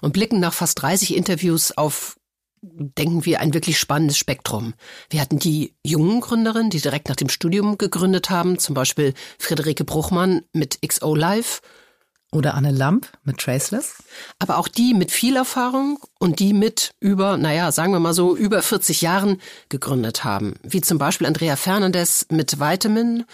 Und 0.00 0.12
blicken 0.12 0.40
nach 0.40 0.52
fast 0.52 0.82
30 0.82 1.14
Interviews 1.14 1.70
auf 1.78 2.16
denken 2.64 3.24
wir, 3.24 3.40
ein 3.40 3.54
wirklich 3.54 3.78
spannendes 3.78 4.18
Spektrum. 4.18 4.74
Wir 5.10 5.20
hatten 5.20 5.38
die 5.38 5.74
jungen 5.84 6.20
Gründerinnen, 6.20 6.70
die 6.70 6.80
direkt 6.80 7.08
nach 7.08 7.16
dem 7.16 7.28
Studium 7.28 7.76
gegründet 7.78 8.30
haben, 8.30 8.58
zum 8.58 8.74
Beispiel 8.74 9.14
Friederike 9.38 9.84
Bruchmann 9.84 10.42
mit 10.52 10.78
XO 10.86 11.14
Live 11.14 11.60
oder 12.32 12.54
Anne 12.54 12.70
Lamp 12.70 13.06
mit 13.24 13.38
Traceless. 13.38 14.02
Aber 14.38 14.56
auch 14.56 14.66
die 14.66 14.94
mit 14.94 15.12
viel 15.12 15.36
Erfahrung 15.36 15.98
und 16.18 16.40
die 16.40 16.54
mit 16.54 16.94
über, 16.98 17.36
naja, 17.36 17.70
sagen 17.70 17.92
wir 17.92 18.00
mal 18.00 18.14
so, 18.14 18.34
über 18.34 18.62
40 18.62 19.02
Jahren 19.02 19.40
gegründet 19.68 20.24
haben. 20.24 20.54
Wie 20.62 20.80
zum 20.80 20.98
Beispiel 20.98 21.26
Andrea 21.26 21.56
Fernandes 21.56 22.26
mit 22.30 22.58
Vitamin 22.58 23.24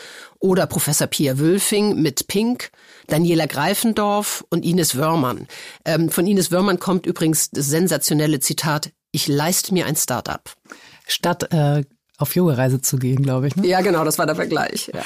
oder 0.40 0.66
Professor 0.66 1.06
Pia 1.06 1.38
Wülfing 1.38 2.02
mit 2.02 2.26
Pink, 2.26 2.70
Daniela 3.06 3.46
Greifendorf 3.46 4.44
und 4.50 4.64
Ines 4.64 4.96
Wörmann. 4.96 5.46
Ähm, 5.84 6.10
von 6.10 6.26
Ines 6.26 6.50
Wörmann 6.50 6.80
kommt 6.80 7.06
übrigens 7.06 7.50
das 7.50 7.66
sensationelle 7.66 8.40
Zitat, 8.40 8.90
ich 9.12 9.28
leiste 9.28 9.72
mir 9.72 9.86
ein 9.86 9.96
Start-up. 9.96 10.52
Statt 11.06 11.52
äh, 11.52 11.84
auf 12.18 12.34
Yoga-Reise 12.34 12.80
zu 12.80 12.98
gehen, 12.98 13.22
glaube 13.22 13.46
ich. 13.46 13.56
Ne? 13.56 13.66
Ja, 13.66 13.80
genau, 13.80 14.04
das 14.04 14.18
war 14.18 14.26
der 14.26 14.34
Vergleich. 14.34 14.90
Ja. 14.92 15.02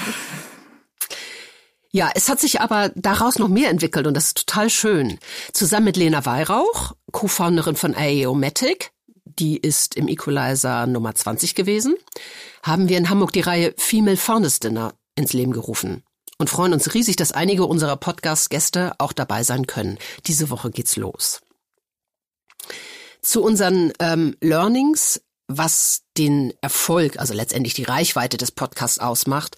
Ja, 1.94 2.10
es 2.14 2.30
hat 2.30 2.40
sich 2.40 2.62
aber 2.62 2.90
daraus 2.94 3.38
noch 3.38 3.48
mehr 3.48 3.68
entwickelt 3.68 4.06
und 4.06 4.14
das 4.14 4.28
ist 4.28 4.38
total 4.38 4.70
schön. 4.70 5.18
Zusammen 5.52 5.84
mit 5.84 5.98
Lena 5.98 6.24
Weihrauch, 6.24 6.92
Co-Founderin 7.12 7.76
von 7.76 7.94
AEOmatic, 7.94 8.92
die 9.26 9.58
ist 9.58 9.94
im 9.94 10.08
Equalizer 10.08 10.86
Nummer 10.86 11.14
20 11.14 11.54
gewesen, 11.54 11.94
haben 12.62 12.88
wir 12.88 12.96
in 12.96 13.10
Hamburg 13.10 13.34
die 13.34 13.40
Reihe 13.40 13.74
Female 13.76 14.16
Founders 14.16 14.58
Dinner 14.58 14.94
ins 15.16 15.34
Leben 15.34 15.52
gerufen 15.52 16.02
und 16.38 16.48
freuen 16.48 16.72
uns 16.72 16.94
riesig, 16.94 17.16
dass 17.16 17.30
einige 17.30 17.66
unserer 17.66 17.96
Podcast-Gäste 17.96 18.94
auch 18.96 19.12
dabei 19.12 19.42
sein 19.42 19.66
können. 19.66 19.98
Diese 20.26 20.48
Woche 20.48 20.70
geht's 20.70 20.96
los. 20.96 21.42
Zu 23.20 23.42
unseren 23.42 23.92
ähm, 24.00 24.34
Learnings 24.40 25.20
was 25.48 26.02
den 26.16 26.52
Erfolg, 26.60 27.18
also 27.18 27.34
letztendlich 27.34 27.74
die 27.74 27.84
Reichweite 27.84 28.36
des 28.36 28.52
Podcasts 28.52 28.98
ausmacht, 28.98 29.56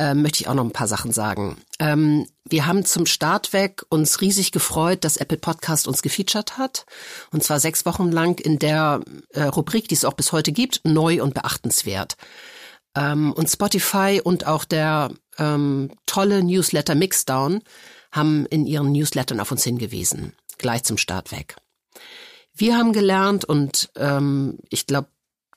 äh, 0.00 0.14
möchte 0.14 0.40
ich 0.40 0.48
auch 0.48 0.54
noch 0.54 0.64
ein 0.64 0.72
paar 0.72 0.88
Sachen 0.88 1.12
sagen. 1.12 1.58
Ähm, 1.78 2.26
wir 2.44 2.66
haben 2.66 2.86
zum 2.86 3.04
Start 3.04 3.52
weg 3.52 3.82
uns 3.90 4.22
riesig 4.22 4.50
gefreut, 4.50 5.04
dass 5.04 5.18
Apple 5.18 5.36
Podcast 5.36 5.86
uns 5.86 6.00
gefeatured 6.00 6.56
hat. 6.56 6.86
Und 7.30 7.44
zwar 7.44 7.60
sechs 7.60 7.84
Wochen 7.84 8.10
lang 8.10 8.40
in 8.40 8.58
der 8.58 9.02
äh, 9.34 9.42
Rubrik, 9.42 9.88
die 9.88 9.94
es 9.94 10.06
auch 10.06 10.14
bis 10.14 10.32
heute 10.32 10.52
gibt, 10.52 10.80
neu 10.84 11.22
und 11.22 11.34
beachtenswert. 11.34 12.16
Ähm, 12.96 13.34
und 13.34 13.50
Spotify 13.50 14.22
und 14.24 14.46
auch 14.46 14.64
der 14.64 15.10
ähm, 15.36 15.90
tolle 16.06 16.42
Newsletter 16.42 16.94
Mixdown 16.94 17.62
haben 18.10 18.46
in 18.46 18.64
ihren 18.64 18.92
Newslettern 18.92 19.38
auf 19.38 19.52
uns 19.52 19.64
hingewiesen. 19.64 20.32
Gleich 20.56 20.82
zum 20.82 20.96
Start 20.96 21.30
weg. 21.30 21.56
Wir 22.54 22.76
haben 22.78 22.94
gelernt 22.94 23.44
und 23.44 23.90
ähm, 23.96 24.58
ich 24.70 24.86
glaube, 24.86 25.08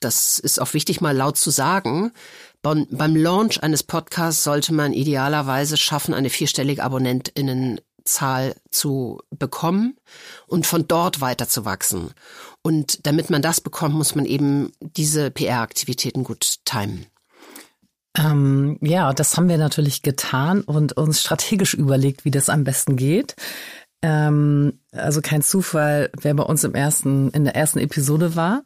das 0.01 0.37
ist 0.37 0.59
auch 0.59 0.73
wichtig 0.73 0.99
mal 0.99 1.15
laut 1.15 1.37
zu 1.37 1.49
sagen, 1.49 2.11
beim, 2.63 2.87
beim 2.89 3.15
Launch 3.15 3.61
eines 3.61 3.83
Podcasts 3.83 4.43
sollte 4.43 4.73
man 4.73 4.93
idealerweise 4.93 5.77
schaffen, 5.77 6.13
eine 6.13 6.29
vierstellige 6.29 6.83
Abonnentinnenzahl 6.83 8.55
zu 8.71 9.19
bekommen 9.29 9.97
und 10.47 10.65
von 10.65 10.87
dort 10.87 11.21
weiter 11.21 11.47
zu 11.47 11.65
wachsen. 11.65 12.11
Und 12.63 13.05
damit 13.05 13.29
man 13.29 13.41
das 13.41 13.61
bekommt, 13.61 13.93
muss 13.93 14.15
man 14.15 14.25
eben 14.25 14.71
diese 14.79 15.29
PR-Aktivitäten 15.29 16.23
gut 16.23 16.65
timen. 16.65 17.05
Ähm, 18.17 18.77
ja, 18.81 19.11
das 19.11 19.35
haben 19.35 19.49
wir 19.49 19.57
natürlich 19.57 20.01
getan 20.01 20.61
und 20.61 20.93
uns 20.93 21.19
strategisch 21.19 21.73
überlegt, 21.73 22.25
wie 22.25 22.31
das 22.31 22.47
am 22.47 22.63
besten 22.63 22.95
geht. 22.95 23.35
Ähm, 24.01 24.79
also 24.91 25.21
kein 25.21 25.41
Zufall, 25.41 26.11
wer 26.21 26.33
bei 26.33 26.43
uns 26.43 26.63
im 26.63 26.75
ersten, 26.75 27.29
in 27.31 27.43
der 27.43 27.55
ersten 27.55 27.79
Episode 27.79 28.35
war. 28.37 28.63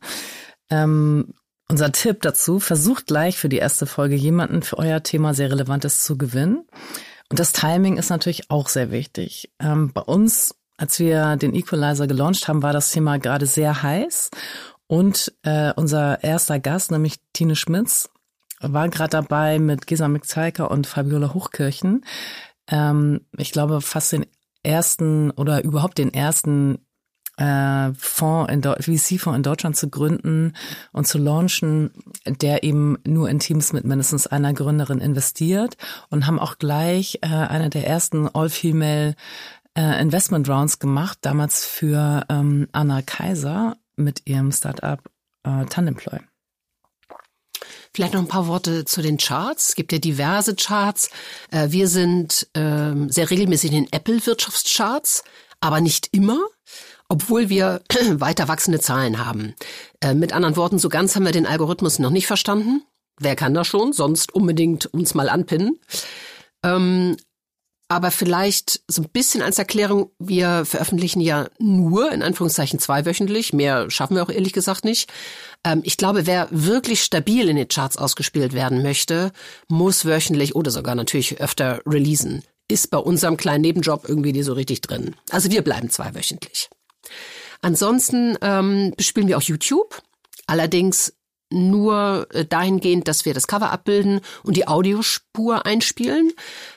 Ähm, 0.69 1.33
unser 1.69 1.91
Tipp 1.91 2.21
dazu, 2.21 2.59
versucht 2.59 3.07
gleich 3.07 3.37
für 3.37 3.49
die 3.49 3.57
erste 3.57 3.85
Folge 3.85 4.15
jemanden 4.15 4.61
für 4.61 4.77
euer 4.77 5.03
Thema 5.03 5.33
sehr 5.33 5.51
Relevantes 5.51 6.03
zu 6.03 6.17
gewinnen. 6.17 6.65
Und 7.29 7.39
das 7.39 7.51
Timing 7.51 7.97
ist 7.97 8.09
natürlich 8.09 8.49
auch 8.49 8.69
sehr 8.69 8.91
wichtig. 8.91 9.51
Ähm, 9.59 9.91
bei 9.93 10.01
uns, 10.01 10.55
als 10.77 10.99
wir 10.99 11.35
den 11.35 11.53
Equalizer 11.53 12.07
gelauncht 12.07 12.47
haben, 12.47 12.63
war 12.63 12.73
das 12.73 12.91
Thema 12.91 13.19
gerade 13.19 13.45
sehr 13.45 13.83
heiß. 13.83 14.29
Und 14.87 15.33
äh, 15.43 15.73
unser 15.75 16.23
erster 16.23 16.59
Gast, 16.59 16.91
nämlich 16.91 17.19
Tine 17.33 17.57
Schmitz, 17.57 18.09
war 18.61 18.87
gerade 18.87 19.09
dabei 19.09 19.59
mit 19.59 19.87
Gesa 19.87 20.07
Mixaiker 20.07 20.71
und 20.71 20.87
Fabiola 20.87 21.33
Hochkirchen. 21.33 22.05
Ähm, 22.69 23.25
ich 23.37 23.51
glaube, 23.51 23.81
fast 23.81 24.13
den 24.13 24.25
ersten 24.63 25.31
oder 25.31 25.63
überhaupt 25.63 25.97
den 25.97 26.13
ersten 26.13 26.86
äh, 27.37 27.93
Fonds 27.97 28.51
in 28.51 28.61
VC-Fonds 28.61 29.37
in 29.37 29.43
Deutschland 29.43 29.77
zu 29.77 29.89
gründen 29.89 30.53
und 30.91 31.07
zu 31.07 31.17
launchen, 31.17 31.91
der 32.25 32.63
eben 32.63 32.97
nur 33.05 33.29
in 33.29 33.39
Teams 33.39 33.73
mit 33.73 33.85
mindestens 33.85 34.27
einer 34.27 34.53
Gründerin 34.53 34.99
investiert 34.99 35.77
und 36.09 36.27
haben 36.27 36.39
auch 36.39 36.57
gleich 36.57 37.19
äh, 37.21 37.27
eine 37.27 37.69
der 37.69 37.87
ersten 37.87 38.27
All-Female 38.27 39.15
äh, 39.77 40.01
Investment 40.01 40.49
Rounds 40.49 40.79
gemacht, 40.79 41.19
damals 41.21 41.65
für 41.65 42.25
ähm, 42.29 42.67
Anna 42.71 43.01
Kaiser 43.03 43.77
mit 43.95 44.23
ihrem 44.25 44.51
Startup 44.51 44.99
äh, 45.43 45.65
Tandemploy. 45.65 46.19
Vielleicht 47.93 48.13
noch 48.13 48.21
ein 48.21 48.27
paar 48.27 48.47
Worte 48.47 48.85
zu 48.85 49.01
den 49.01 49.17
Charts. 49.17 49.69
Es 49.69 49.75
gibt 49.75 49.91
ja 49.91 49.97
diverse 49.97 50.55
Charts. 50.55 51.09
Äh, 51.51 51.71
wir 51.71 51.87
sind 51.87 52.47
ähm, 52.53 53.09
sehr 53.09 53.29
regelmäßig 53.29 53.71
in 53.71 53.85
den 53.85 53.93
Apple-Wirtschaftscharts, 53.93 55.23
aber 55.61 55.81
nicht 55.81 56.09
immer 56.11 56.39
obwohl 57.09 57.49
wir 57.49 57.81
weiter 58.13 58.47
wachsende 58.47 58.79
Zahlen 58.79 59.25
haben. 59.25 59.55
Äh, 60.01 60.13
mit 60.13 60.33
anderen 60.33 60.55
Worten, 60.55 60.79
so 60.79 60.89
ganz 60.89 61.15
haben 61.15 61.25
wir 61.25 61.31
den 61.31 61.47
Algorithmus 61.47 61.99
noch 61.99 62.11
nicht 62.11 62.27
verstanden. 62.27 62.83
Wer 63.19 63.35
kann 63.35 63.53
das 63.53 63.67
schon? 63.67 63.93
Sonst 63.93 64.33
unbedingt 64.33 64.85
uns 64.87 65.15
mal 65.15 65.29
anpinnen. 65.29 65.79
Ähm, 66.63 67.17
aber 67.89 68.11
vielleicht 68.11 68.81
so 68.87 69.01
ein 69.01 69.09
bisschen 69.09 69.41
als 69.41 69.57
Erklärung, 69.57 70.11
wir 70.19 70.65
veröffentlichen 70.65 71.21
ja 71.21 71.47
nur, 71.57 72.11
in 72.11 72.21
Anführungszeichen, 72.21 72.79
zweiwöchentlich. 72.79 73.53
Mehr 73.53 73.89
schaffen 73.89 74.15
wir 74.15 74.23
auch 74.23 74.29
ehrlich 74.29 74.51
gesagt 74.51 74.83
nicht. 74.83 75.09
Ähm, 75.63 75.81
ich 75.83 75.95
glaube, 75.95 76.27
wer 76.27 76.47
wirklich 76.51 77.01
stabil 77.01 77.47
in 77.47 77.55
den 77.55 77.69
Charts 77.69 77.97
ausgespielt 77.97 78.51
werden 78.53 78.83
möchte, 78.83 79.31
muss 79.69 80.03
wöchentlich 80.03 80.53
oder 80.55 80.69
sogar 80.69 80.95
natürlich 80.95 81.39
öfter 81.39 81.81
releasen. 81.85 82.43
Ist 82.69 82.91
bei 82.91 82.97
unserem 82.97 83.37
kleinen 83.37 83.61
Nebenjob 83.61 84.07
irgendwie 84.09 84.33
nie 84.33 84.43
so 84.43 84.51
richtig 84.51 84.81
drin. 84.81 85.15
Also 85.29 85.49
wir 85.49 85.61
bleiben 85.61 85.89
zweiwöchentlich. 85.89 86.69
Ansonsten 87.61 88.37
ähm, 88.41 88.93
bespielen 88.95 89.27
wir 89.27 89.37
auch 89.37 89.41
YouTube. 89.41 90.01
Allerdings 90.45 91.13
nur 91.49 92.27
äh, 92.33 92.45
dahingehend, 92.45 93.07
dass 93.07 93.25
wir 93.25 93.33
das 93.33 93.47
Cover 93.47 93.71
abbilden 93.71 94.19
und 94.43 94.57
die 94.57 94.67
Audiospur 94.67 95.65
einspielen, 95.65 96.33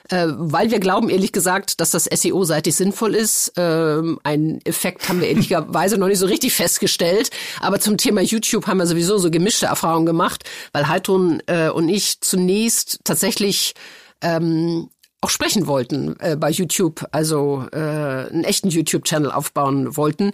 äh, 0.09 0.27
weil 0.29 0.71
wir 0.71 0.79
glauben 0.79 1.09
ehrlich 1.09 1.31
gesagt, 1.31 1.81
dass 1.81 1.91
das 1.91 2.05
SEO-seitig 2.05 2.75
sinnvoll 2.75 3.15
ist. 3.15 3.53
Ähm, 3.57 4.19
einen 4.23 4.61
Effekt 4.65 5.09
haben 5.09 5.19
wir 5.19 5.27
ehrlicherweise 5.27 5.97
noch 5.97 6.07
nicht 6.07 6.19
so 6.19 6.25
richtig 6.25 6.53
festgestellt, 6.53 7.31
aber 7.59 7.79
zum 7.79 7.97
Thema 7.97 8.21
YouTube 8.21 8.67
haben 8.67 8.77
wir 8.77 8.87
sowieso 8.87 9.17
so 9.17 9.29
gemischte 9.29 9.65
Erfahrungen 9.65 10.05
gemacht, 10.05 10.43
weil 10.71 10.87
Heidrun 10.87 11.41
äh, 11.47 11.69
und 11.69 11.89
ich 11.89 12.21
zunächst 12.21 12.99
tatsächlich 13.03 13.73
ähm, 14.21 14.89
auch 15.21 15.29
sprechen 15.29 15.67
wollten 15.67 16.19
äh, 16.19 16.35
bei 16.35 16.49
YouTube, 16.49 17.07
also 17.11 17.65
äh, 17.71 17.77
einen 17.77 18.43
echten 18.43 18.69
YouTube-Channel 18.69 19.31
aufbauen 19.31 19.95
wollten. 19.95 20.31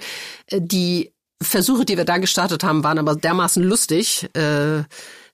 Äh, 0.48 0.62
die 0.62 1.12
Versuche, 1.42 1.86
die 1.86 1.98
wir 1.98 2.06
da 2.06 2.18
gestartet 2.18 2.64
haben, 2.64 2.84
waren 2.84 2.98
aber 2.98 3.16
dermaßen 3.16 3.62
lustig, 3.62 4.30
äh, 4.34 4.84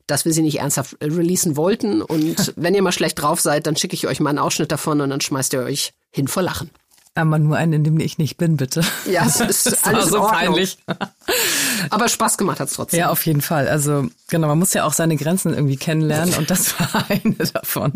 dass 0.08 0.26
wir 0.26 0.34
sie 0.34 0.42
nicht 0.42 0.60
ernsthaft 0.60 0.98
releasen 1.02 1.56
wollten. 1.56 2.02
Und 2.02 2.54
wenn 2.58 2.74
ihr 2.74 2.82
mal 2.82 2.92
schlecht 2.92 3.22
drauf 3.22 3.40
seid, 3.40 3.68
dann 3.68 3.78
schicke 3.78 3.94
ich 3.94 4.08
euch 4.08 4.20
mal 4.20 4.32
einen 4.32 4.40
Ausschnitt 4.40 4.72
davon 4.72 5.00
und 5.02 5.10
dann 5.12 5.22
schmeißt 5.22 5.54
ihr 5.54 5.62
euch 5.62 5.94
hin 6.12 6.28
vor 6.28 6.44
Lachen. 6.44 6.72
Aber 7.16 7.38
nur 7.38 7.58
einen, 7.58 7.74
in 7.74 7.84
dem 7.84 8.00
ich 8.00 8.18
nicht 8.18 8.38
bin, 8.38 8.58
bitte. 8.58 8.82
Ja, 9.06 9.26
es 9.26 9.40
ist 9.40 9.68
das 9.68 9.84
alles 9.84 10.08
so 10.08 10.20
peinlich. 10.22 10.80
Aber 11.92 12.10
Spaß 12.10 12.38
gemacht 12.40 12.60
hat's 12.60 12.74
trotzdem. 12.74 13.00
Ja, 13.00 13.10
auf 13.12 13.24
jeden 13.28 13.42
Fall. 13.42 13.68
Also 13.68 14.08
genau, 14.30 14.48
man 14.48 14.58
muss 14.58 14.74
ja 14.74 14.84
auch 14.84 14.94
seine 14.94 15.16
Grenzen 15.16 15.54
irgendwie 15.54 15.78
kennenlernen 15.78 16.34
und 16.34 16.50
das 16.50 16.80
war 16.80 17.06
eine 17.10 17.36
davon. 17.54 17.94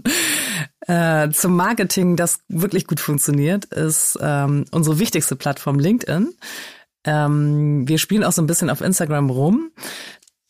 Äh, 0.88 1.30
zum 1.32 1.56
Marketing, 1.56 2.16
das 2.16 2.40
wirklich 2.48 2.88
gut 2.88 3.00
funktioniert, 3.00 3.66
ist 3.66 4.18
ähm, 4.22 4.66
unsere 4.72 5.00
wichtigste 5.00 5.36
Plattform 5.36 5.80
LinkedIn. 5.80 6.34
Ähm, 7.04 7.88
wir 7.88 7.98
spielen 7.98 8.24
auch 8.24 8.32
so 8.32 8.42
ein 8.42 8.48
bisschen 8.48 8.70
auf 8.70 8.82
Instagram 8.82 9.30
rum. 9.30 9.72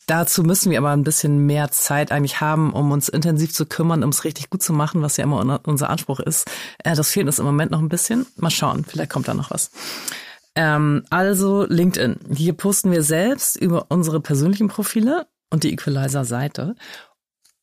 Dazu 0.06 0.42
müssen 0.42 0.70
wir 0.70 0.78
aber 0.78 0.90
ein 0.90 1.04
bisschen 1.04 1.44
mehr 1.44 1.70
Zeit 1.70 2.12
eigentlich 2.12 2.40
haben, 2.40 2.72
um 2.72 2.92
uns 2.92 3.10
intensiv 3.10 3.52
zu 3.52 3.66
kümmern, 3.66 4.02
um 4.02 4.10
es 4.10 4.24
richtig 4.24 4.48
gut 4.48 4.62
zu 4.62 4.72
machen, 4.72 5.02
was 5.02 5.18
ja 5.18 5.24
immer 5.24 5.60
unser 5.64 5.90
Anspruch 5.90 6.20
ist. 6.20 6.48
Äh, 6.82 6.94
das 6.94 7.10
fehlt 7.10 7.26
uns 7.26 7.38
im 7.38 7.44
Moment 7.44 7.72
noch 7.72 7.80
ein 7.80 7.88
bisschen. 7.90 8.24
Mal 8.36 8.50
schauen, 8.50 8.84
vielleicht 8.84 9.10
kommt 9.10 9.28
da 9.28 9.34
noch 9.34 9.50
was. 9.50 9.70
Ähm, 10.54 11.04
also 11.10 11.66
LinkedIn. 11.68 12.20
Hier 12.34 12.52
posten 12.52 12.90
wir 12.90 13.02
selbst 13.02 13.56
über 13.56 13.86
unsere 13.90 14.20
persönlichen 14.20 14.68
Profile 14.68 15.26
und 15.50 15.64
die 15.64 15.72
Equalizer-Seite. 15.72 16.74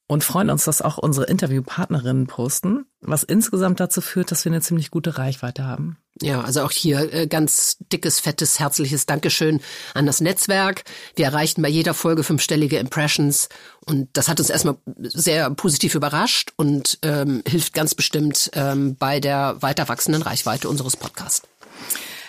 Und 0.07 0.23
freuen 0.23 0.49
uns, 0.49 0.65
dass 0.65 0.81
auch 0.81 0.97
unsere 0.97 1.25
Interviewpartnerinnen 1.25 2.27
posten, 2.27 2.85
was 3.01 3.23
insgesamt 3.23 3.79
dazu 3.79 4.01
führt, 4.01 4.31
dass 4.31 4.45
wir 4.45 4.51
eine 4.51 4.61
ziemlich 4.61 4.91
gute 4.91 5.17
Reichweite 5.17 5.65
haben. 5.65 5.97
Ja, 6.21 6.41
also 6.41 6.61
auch 6.61 6.71
hier 6.71 7.11
äh, 7.13 7.27
ganz 7.27 7.77
dickes, 7.91 8.19
fettes, 8.19 8.59
herzliches 8.59 9.05
Dankeschön 9.05 9.59
an 9.93 10.05
das 10.05 10.21
Netzwerk. 10.21 10.83
Wir 11.15 11.25
erreichten 11.25 11.61
bei 11.61 11.67
jeder 11.67 11.93
Folge 11.93 12.23
fünfstellige 12.23 12.77
Impressions 12.77 13.49
und 13.85 14.09
das 14.13 14.29
hat 14.29 14.39
uns 14.39 14.49
erstmal 14.49 14.77
sehr 14.99 15.49
positiv 15.49 15.95
überrascht 15.95 16.53
und 16.55 16.99
ähm, 17.01 17.43
hilft 17.45 17.73
ganz 17.73 17.95
bestimmt 17.95 18.51
ähm, 18.53 18.95
bei 18.95 19.19
der 19.19 19.61
weiter 19.61 19.89
wachsenden 19.89 20.21
Reichweite 20.21 20.69
unseres 20.69 20.95
Podcasts. 20.95 21.41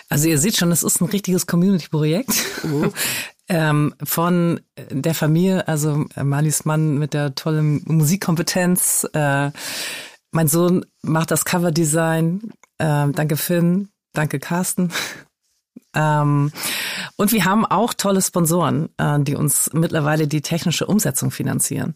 Also 0.09 0.27
ihr 0.27 0.37
seht 0.37 0.57
schon, 0.57 0.71
es 0.71 0.83
ist 0.83 1.01
ein 1.01 1.05
richtiges 1.05 1.47
Community-Projekt. 1.47 2.33
Mhm. 2.63 2.91
ähm, 3.49 3.93
von 4.03 4.59
der 4.89 5.13
Familie, 5.13 5.67
also 5.67 6.05
äh, 6.15 6.23
Marlies 6.23 6.65
Mann 6.65 6.97
mit 6.97 7.13
der 7.13 7.35
tollen 7.35 7.81
Musikkompetenz. 7.85 9.07
Äh, 9.13 9.51
mein 10.31 10.47
Sohn 10.47 10.85
macht 11.01 11.31
das 11.31 11.45
Coverdesign. 11.45 12.51
Ähm, 12.79 13.13
danke 13.13 13.37
Finn, 13.37 13.89
danke 14.13 14.39
Carsten. 14.39 14.91
Ähm, 15.95 16.51
und 17.15 17.31
wir 17.31 17.45
haben 17.45 17.65
auch 17.65 17.93
tolle 17.93 18.21
Sponsoren, 18.21 18.89
äh, 18.97 19.19
die 19.21 19.35
uns 19.35 19.71
mittlerweile 19.73 20.27
die 20.27 20.41
technische 20.41 20.85
Umsetzung 20.85 21.31
finanzieren. 21.31 21.95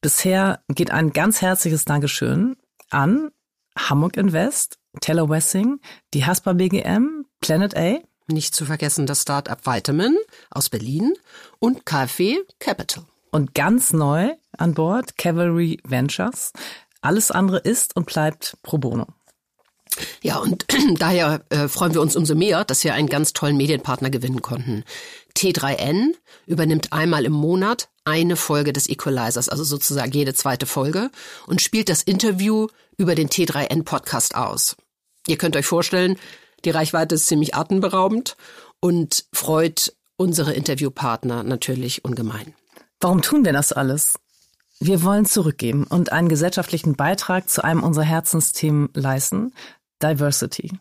Bisher 0.00 0.60
geht 0.68 0.90
ein 0.90 1.12
ganz 1.12 1.42
herzliches 1.42 1.84
Dankeschön 1.84 2.56
an 2.90 3.30
Hamburg 3.78 4.16
Invest, 4.16 4.78
Taylor 5.00 5.28
Wessing, 5.28 5.80
die 6.14 6.24
Haspa 6.24 6.54
BGM, 6.54 7.26
Planet 7.40 7.76
A, 7.76 7.98
nicht 8.28 8.54
zu 8.54 8.64
vergessen 8.64 9.06
das 9.06 9.22
Start-up 9.22 9.66
Vitamin 9.66 10.16
aus 10.50 10.68
Berlin 10.68 11.14
und 11.58 11.86
KfW 11.86 12.38
Capital. 12.58 13.04
Und 13.30 13.54
ganz 13.54 13.92
neu 13.92 14.32
an 14.56 14.74
Bord 14.74 15.18
Cavalry 15.18 15.80
Ventures. 15.84 16.52
Alles 17.00 17.30
andere 17.30 17.58
ist 17.58 17.94
und 17.94 18.06
bleibt 18.06 18.56
pro 18.62 18.78
bono. 18.78 19.06
Ja, 20.22 20.38
und 20.38 20.66
daher 20.98 21.44
äh, 21.50 21.68
freuen 21.68 21.94
wir 21.94 22.00
uns 22.00 22.16
umso 22.16 22.34
mehr, 22.34 22.64
dass 22.64 22.84
wir 22.84 22.94
einen 22.94 23.08
ganz 23.08 23.32
tollen 23.32 23.56
Medienpartner 23.56 24.10
gewinnen 24.10 24.42
konnten. 24.42 24.84
T3N 25.36 26.14
übernimmt 26.46 26.92
einmal 26.92 27.24
im 27.24 27.32
Monat 27.32 27.88
eine 28.04 28.36
Folge 28.36 28.72
des 28.72 28.88
Equalizers, 28.88 29.48
also 29.48 29.64
sozusagen 29.64 30.12
jede 30.12 30.34
zweite 30.34 30.66
Folge, 30.66 31.10
und 31.46 31.60
spielt 31.60 31.88
das 31.88 32.02
Interview 32.02 32.68
über 32.96 33.14
den 33.14 33.28
T3N 33.28 33.84
Podcast 33.84 34.34
aus. 34.34 34.76
Ihr 35.26 35.36
könnt 35.36 35.56
euch 35.56 35.66
vorstellen, 35.66 36.18
die 36.64 36.70
Reichweite 36.70 37.14
ist 37.14 37.26
ziemlich 37.26 37.54
atemberaubend 37.54 38.36
und 38.80 39.26
freut 39.32 39.94
unsere 40.16 40.52
Interviewpartner 40.52 41.42
natürlich 41.42 42.04
ungemein. 42.04 42.54
Warum 43.00 43.22
tun 43.22 43.44
wir 43.44 43.52
das 43.52 43.72
alles? 43.72 44.18
Wir 44.78 45.02
wollen 45.02 45.24
zurückgeben 45.24 45.84
und 45.84 46.12
einen 46.12 46.28
gesellschaftlichen 46.28 46.96
Beitrag 46.96 47.48
zu 47.48 47.64
einem 47.64 47.82
unserer 47.82 48.04
Herzensthemen 48.04 48.90
leisten, 48.94 49.52
Diversity. 50.02 50.78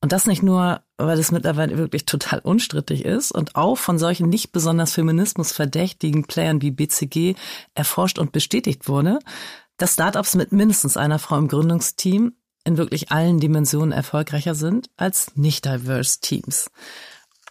Und 0.00 0.12
das 0.12 0.26
nicht 0.26 0.42
nur, 0.42 0.82
weil 0.98 1.18
es 1.18 1.32
mittlerweile 1.32 1.78
wirklich 1.78 2.04
total 2.04 2.40
unstrittig 2.40 3.04
ist 3.04 3.32
und 3.32 3.56
auch 3.56 3.76
von 3.76 3.98
solchen 3.98 4.28
nicht 4.28 4.52
besonders 4.52 4.92
feminismusverdächtigen 4.92 6.24
Playern 6.24 6.60
wie 6.60 6.70
BCG 6.70 7.34
erforscht 7.74 8.18
und 8.18 8.30
bestätigt 8.30 8.86
wurde, 8.86 9.18
dass 9.78 9.94
Startups 9.94 10.34
mit 10.34 10.52
mindestens 10.52 10.96
einer 10.96 11.18
Frau 11.18 11.38
im 11.38 11.48
Gründungsteam 11.48 12.34
in 12.64 12.76
wirklich 12.76 13.12
allen 13.12 13.40
Dimensionen 13.40 13.92
erfolgreicher 13.92 14.54
sind 14.54 14.88
als 14.96 15.36
nicht 15.36 15.64
diverse 15.64 16.20
Teams. 16.20 16.70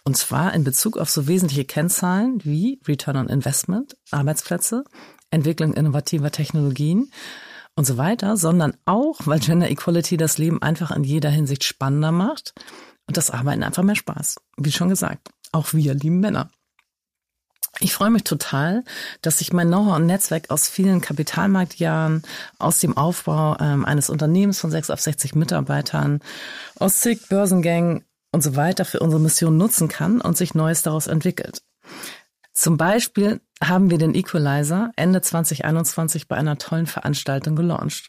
Und 0.04 0.16
zwar 0.16 0.52
in 0.52 0.64
Bezug 0.64 0.98
auf 0.98 1.08
so 1.08 1.26
wesentliche 1.26 1.64
Kennzahlen 1.64 2.44
wie 2.44 2.80
Return 2.86 3.16
on 3.16 3.28
Investment, 3.28 3.96
Arbeitsplätze, 4.10 4.84
Entwicklung 5.30 5.72
innovativer 5.72 6.30
Technologien 6.30 7.10
und 7.74 7.86
so 7.86 7.96
weiter, 7.96 8.36
sondern 8.36 8.76
auch, 8.84 9.20
weil 9.24 9.40
Gender 9.40 9.70
Equality 9.70 10.16
das 10.16 10.36
Leben 10.38 10.60
einfach 10.62 10.90
in 10.90 11.04
jeder 11.04 11.30
Hinsicht 11.30 11.64
spannender 11.64 12.12
macht 12.12 12.52
und 13.06 13.16
das 13.16 13.30
Arbeiten 13.30 13.62
einfach 13.62 13.82
mehr 13.82 13.96
Spaß. 13.96 14.36
Wie 14.58 14.72
schon 14.72 14.90
gesagt, 14.90 15.30
auch 15.52 15.72
wir 15.72 15.94
lieben 15.94 16.20
Männer. 16.20 16.50
Ich 17.80 17.92
freue 17.92 18.10
mich 18.10 18.24
total, 18.24 18.84
dass 19.22 19.40
ich 19.40 19.52
mein 19.52 19.68
Know-how 19.68 19.96
und 19.96 20.06
Netzwerk 20.06 20.50
aus 20.50 20.68
vielen 20.68 21.00
Kapitalmarktjahren, 21.00 22.22
aus 22.58 22.78
dem 22.78 22.96
Aufbau 22.96 23.56
ähm, 23.58 23.84
eines 23.84 24.10
Unternehmens 24.10 24.60
von 24.60 24.70
sechs 24.70 24.90
auf 24.90 25.00
60 25.00 25.34
Mitarbeitern, 25.34 26.20
aus 26.78 27.00
zig 27.00 27.28
Börsengängen 27.28 28.04
und 28.32 28.42
so 28.42 28.56
weiter 28.56 28.84
für 28.84 29.00
unsere 29.00 29.20
Mission 29.20 29.56
nutzen 29.56 29.88
kann 29.88 30.20
und 30.20 30.36
sich 30.36 30.54
Neues 30.54 30.82
daraus 30.82 31.06
entwickelt. 31.06 31.62
Zum 32.52 32.76
Beispiel 32.76 33.40
haben 33.62 33.90
wir 33.90 33.98
den 33.98 34.14
Equalizer 34.14 34.92
Ende 34.96 35.20
2021 35.20 36.28
bei 36.28 36.36
einer 36.36 36.56
tollen 36.56 36.86
Veranstaltung 36.86 37.56
gelauncht. 37.56 38.08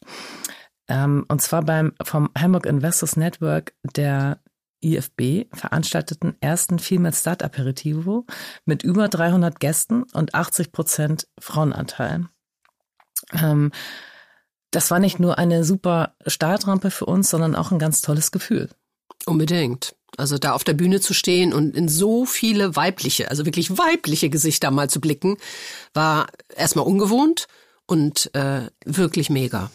Ähm, 0.88 1.26
und 1.28 1.42
zwar 1.42 1.64
beim 1.64 1.94
vom 2.04 2.30
Hamburg 2.38 2.68
Investors 2.68 3.18
Network 3.18 3.74
der 3.96 4.40
IFB 4.82 5.48
veranstalteten 5.54 6.36
ersten 6.42 6.80
Female 6.80 7.14
Start 7.14 7.44
Aperitivo 7.44 8.26
mit 8.66 8.84
über 8.84 9.08
300 9.08 9.60
Gästen 9.60 10.04
und 10.14 10.36
80 10.36 10.72
Prozent 10.72 11.28
Frauenanteil. 11.40 12.28
Ähm, 13.34 13.72
das 14.72 14.92
war 14.92 15.00
nicht 15.00 15.20
nur 15.20 15.38
eine 15.38 15.64
super 15.64 16.16
Startrampe 16.28 16.92
für 16.92 17.06
uns, 17.06 17.30
sondern 17.30 17.56
auch 17.56 17.72
ein 17.72 17.80
ganz 17.80 18.02
tolles 18.02 18.32
Gefühl. 18.32 18.70
Unbedingt. 19.26 19.96
Also 20.18 20.38
da 20.38 20.54
auf 20.54 20.64
der 20.64 20.74
Bühne 20.74 21.02
zu 21.02 21.14
stehen 21.14 21.54
und 21.54 21.76
in 21.76 21.90
so 21.90 22.26
viele 22.26 22.76
weibliche, 22.76 23.30
also 23.30 23.46
wirklich 23.46 23.78
weibliche 23.78 24.30
Gesichter 24.30 24.72
mal 24.72 24.90
zu 24.90 25.02
blicken, 25.02 25.38
war 25.94 26.28
erstmal 26.56 26.86
ungewohnt 26.86 27.48
und 27.86 28.34
äh, 28.34 28.68
wirklich 28.86 29.30
mega. 29.30 29.72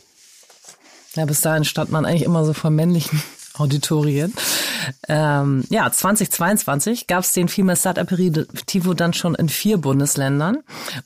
Ja, 1.15 1.25
bis 1.25 1.41
dahin 1.41 1.65
stand 1.65 1.91
man 1.91 2.07
eigentlich 2.07 2.23
immer 2.23 2.45
so 2.45 2.53
vor 2.53 2.71
männlichen 2.71 3.23
Auditorien. 3.55 4.33
Ähm, 5.09 5.65
ja, 5.69 5.91
2022 5.91 7.07
gab 7.07 7.25
es 7.25 7.33
den 7.33 7.49
Female 7.49 7.77
Startup 7.77 8.03
Aperitivo 8.03 8.95
dann 8.95 9.13
schon 9.13 9.35
in 9.35 9.49
vier 9.49 9.79
Bundesländern 9.79 10.59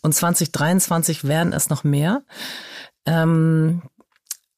und 0.03 0.15
2023 0.15 1.25
werden 1.25 1.53
es 1.53 1.71
noch 1.71 1.85
mehr. 1.85 2.23
Ähm, 3.07 3.83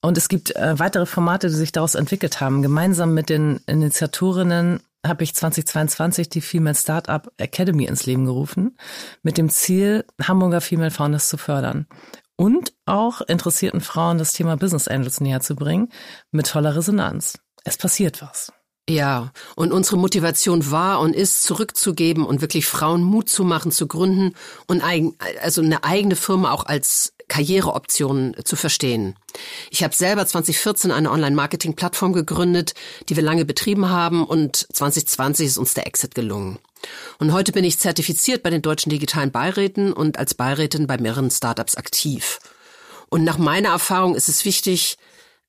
und 0.02 0.18
es 0.18 0.28
gibt 0.28 0.54
äh, 0.54 0.78
weitere 0.78 1.06
Formate, 1.06 1.48
die 1.48 1.54
sich 1.54 1.72
daraus 1.72 1.94
entwickelt 1.94 2.40
haben. 2.40 2.62
Gemeinsam 2.62 3.14
mit 3.14 3.28
den 3.28 3.60
Initiatorinnen 3.66 4.80
habe 5.04 5.24
ich 5.24 5.34
2022 5.34 6.28
die 6.28 6.40
Female 6.40 6.76
Startup 6.76 7.32
Academy 7.38 7.84
ins 7.84 8.06
Leben 8.06 8.24
gerufen, 8.24 8.76
mit 9.22 9.38
dem 9.38 9.50
Ziel, 9.50 10.04
Hamburger 10.22 10.60
Female 10.60 10.90
Founders 10.90 11.28
zu 11.28 11.36
fördern 11.38 11.86
und 12.36 12.72
auch 12.84 13.20
interessierten 13.22 13.80
Frauen 13.80 14.18
das 14.18 14.32
Thema 14.32 14.56
Business 14.56 14.88
Angels 14.88 15.20
näher 15.20 15.40
zu 15.40 15.56
bringen, 15.56 15.88
mit 16.30 16.48
toller 16.48 16.76
Resonanz 16.76 17.38
es 17.66 17.76
passiert 17.76 18.22
was. 18.22 18.52
Ja, 18.88 19.32
und 19.56 19.72
unsere 19.72 19.96
Motivation 19.96 20.70
war 20.70 21.00
und 21.00 21.14
ist, 21.14 21.42
zurückzugeben 21.42 22.24
und 22.24 22.40
wirklich 22.40 22.66
Frauen 22.66 23.02
Mut 23.02 23.28
zu 23.28 23.42
machen, 23.42 23.72
zu 23.72 23.88
gründen 23.88 24.34
und 24.68 24.80
eigen, 24.80 25.16
also 25.42 25.60
eine 25.60 25.82
eigene 25.82 26.14
Firma 26.14 26.52
auch 26.52 26.66
als 26.66 27.12
Karriereoption 27.26 28.36
zu 28.44 28.54
verstehen. 28.54 29.16
Ich 29.70 29.82
habe 29.82 29.92
selber 29.92 30.24
2014 30.24 30.92
eine 30.92 31.10
Online-Marketing-Plattform 31.10 32.12
gegründet, 32.12 32.74
die 33.08 33.16
wir 33.16 33.24
lange 33.24 33.44
betrieben 33.44 33.90
haben 33.90 34.24
und 34.24 34.56
2020 34.72 35.46
ist 35.48 35.58
uns 35.58 35.74
der 35.74 35.88
Exit 35.88 36.14
gelungen. 36.14 36.60
Und 37.18 37.32
heute 37.32 37.50
bin 37.50 37.64
ich 37.64 37.80
zertifiziert 37.80 38.44
bei 38.44 38.50
den 38.50 38.62
deutschen 38.62 38.90
digitalen 38.90 39.32
Beiräten 39.32 39.92
und 39.92 40.20
als 40.20 40.34
Beirätin 40.34 40.86
bei 40.86 40.98
mehreren 40.98 41.32
Startups 41.32 41.74
aktiv. 41.74 42.38
Und 43.08 43.24
nach 43.24 43.38
meiner 43.38 43.70
Erfahrung 43.70 44.14
ist 44.14 44.28
es 44.28 44.44
wichtig, 44.44 44.96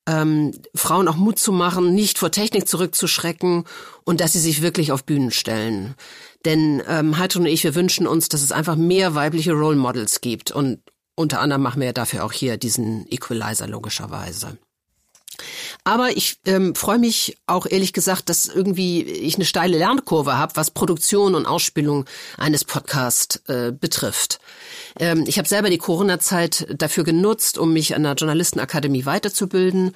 ähm, 0.08 0.52
Frauen 0.74 1.06
auch 1.06 1.16
Mut 1.16 1.38
zu 1.38 1.52
machen, 1.52 1.94
nicht 1.94 2.18
vor 2.18 2.32
Technik 2.32 2.66
zurückzuschrecken 2.66 3.64
und 4.04 4.20
dass 4.20 4.32
sie 4.32 4.40
sich 4.40 4.62
wirklich 4.62 4.90
auf 4.90 5.04
Bühnen 5.04 5.30
stellen. 5.30 5.94
Denn 6.44 6.82
ähm, 6.88 7.18
Heidrun 7.18 7.42
und 7.42 7.48
ich, 7.48 7.62
wir 7.62 7.74
wünschen 7.74 8.06
uns, 8.06 8.28
dass 8.28 8.42
es 8.42 8.50
einfach 8.50 8.76
mehr 8.76 9.14
weibliche 9.14 9.52
Role 9.52 9.76
Models 9.76 10.20
gibt. 10.20 10.50
Und 10.50 10.80
unter 11.14 11.40
anderem 11.40 11.62
machen 11.62 11.80
wir 11.80 11.88
ja 11.88 11.92
dafür 11.92 12.24
auch 12.24 12.32
hier 12.32 12.56
diesen 12.56 13.06
Equalizer 13.10 13.68
logischerweise. 13.68 14.56
Aber 15.88 16.14
ich 16.14 16.36
ähm, 16.44 16.74
freue 16.74 16.98
mich 16.98 17.38
auch 17.46 17.64
ehrlich 17.64 17.94
gesagt, 17.94 18.28
dass 18.28 18.44
irgendwie 18.44 19.00
ich 19.04 19.36
eine 19.36 19.46
steile 19.46 19.78
Lernkurve 19.78 20.36
habe, 20.36 20.54
was 20.54 20.70
Produktion 20.70 21.34
und 21.34 21.46
Ausspielung 21.46 22.04
eines 22.36 22.62
Podcasts 22.62 23.36
äh, 23.48 23.72
betrifft. 23.72 24.38
Ähm, 25.00 25.24
ich 25.26 25.38
habe 25.38 25.48
selber 25.48 25.70
die 25.70 25.78
Corona-Zeit 25.78 26.66
dafür 26.76 27.04
genutzt, 27.04 27.56
um 27.56 27.72
mich 27.72 27.96
an 27.96 28.02
der 28.02 28.16
Journalistenakademie 28.16 29.06
weiterzubilden. 29.06 29.92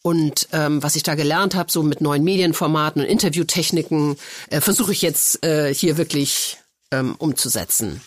Und 0.00 0.48
ähm, 0.52 0.82
was 0.82 0.96
ich 0.96 1.02
da 1.02 1.14
gelernt 1.14 1.54
habe, 1.54 1.70
so 1.70 1.82
mit 1.82 2.00
neuen 2.00 2.24
Medienformaten 2.24 3.02
und 3.02 3.08
Interviewtechniken, 3.08 4.16
äh, 4.48 4.62
versuche 4.62 4.92
ich 4.92 5.02
jetzt 5.02 5.44
äh, 5.44 5.74
hier 5.74 5.98
wirklich 5.98 6.56
ähm, 6.90 7.16
umzusetzen 7.18 8.00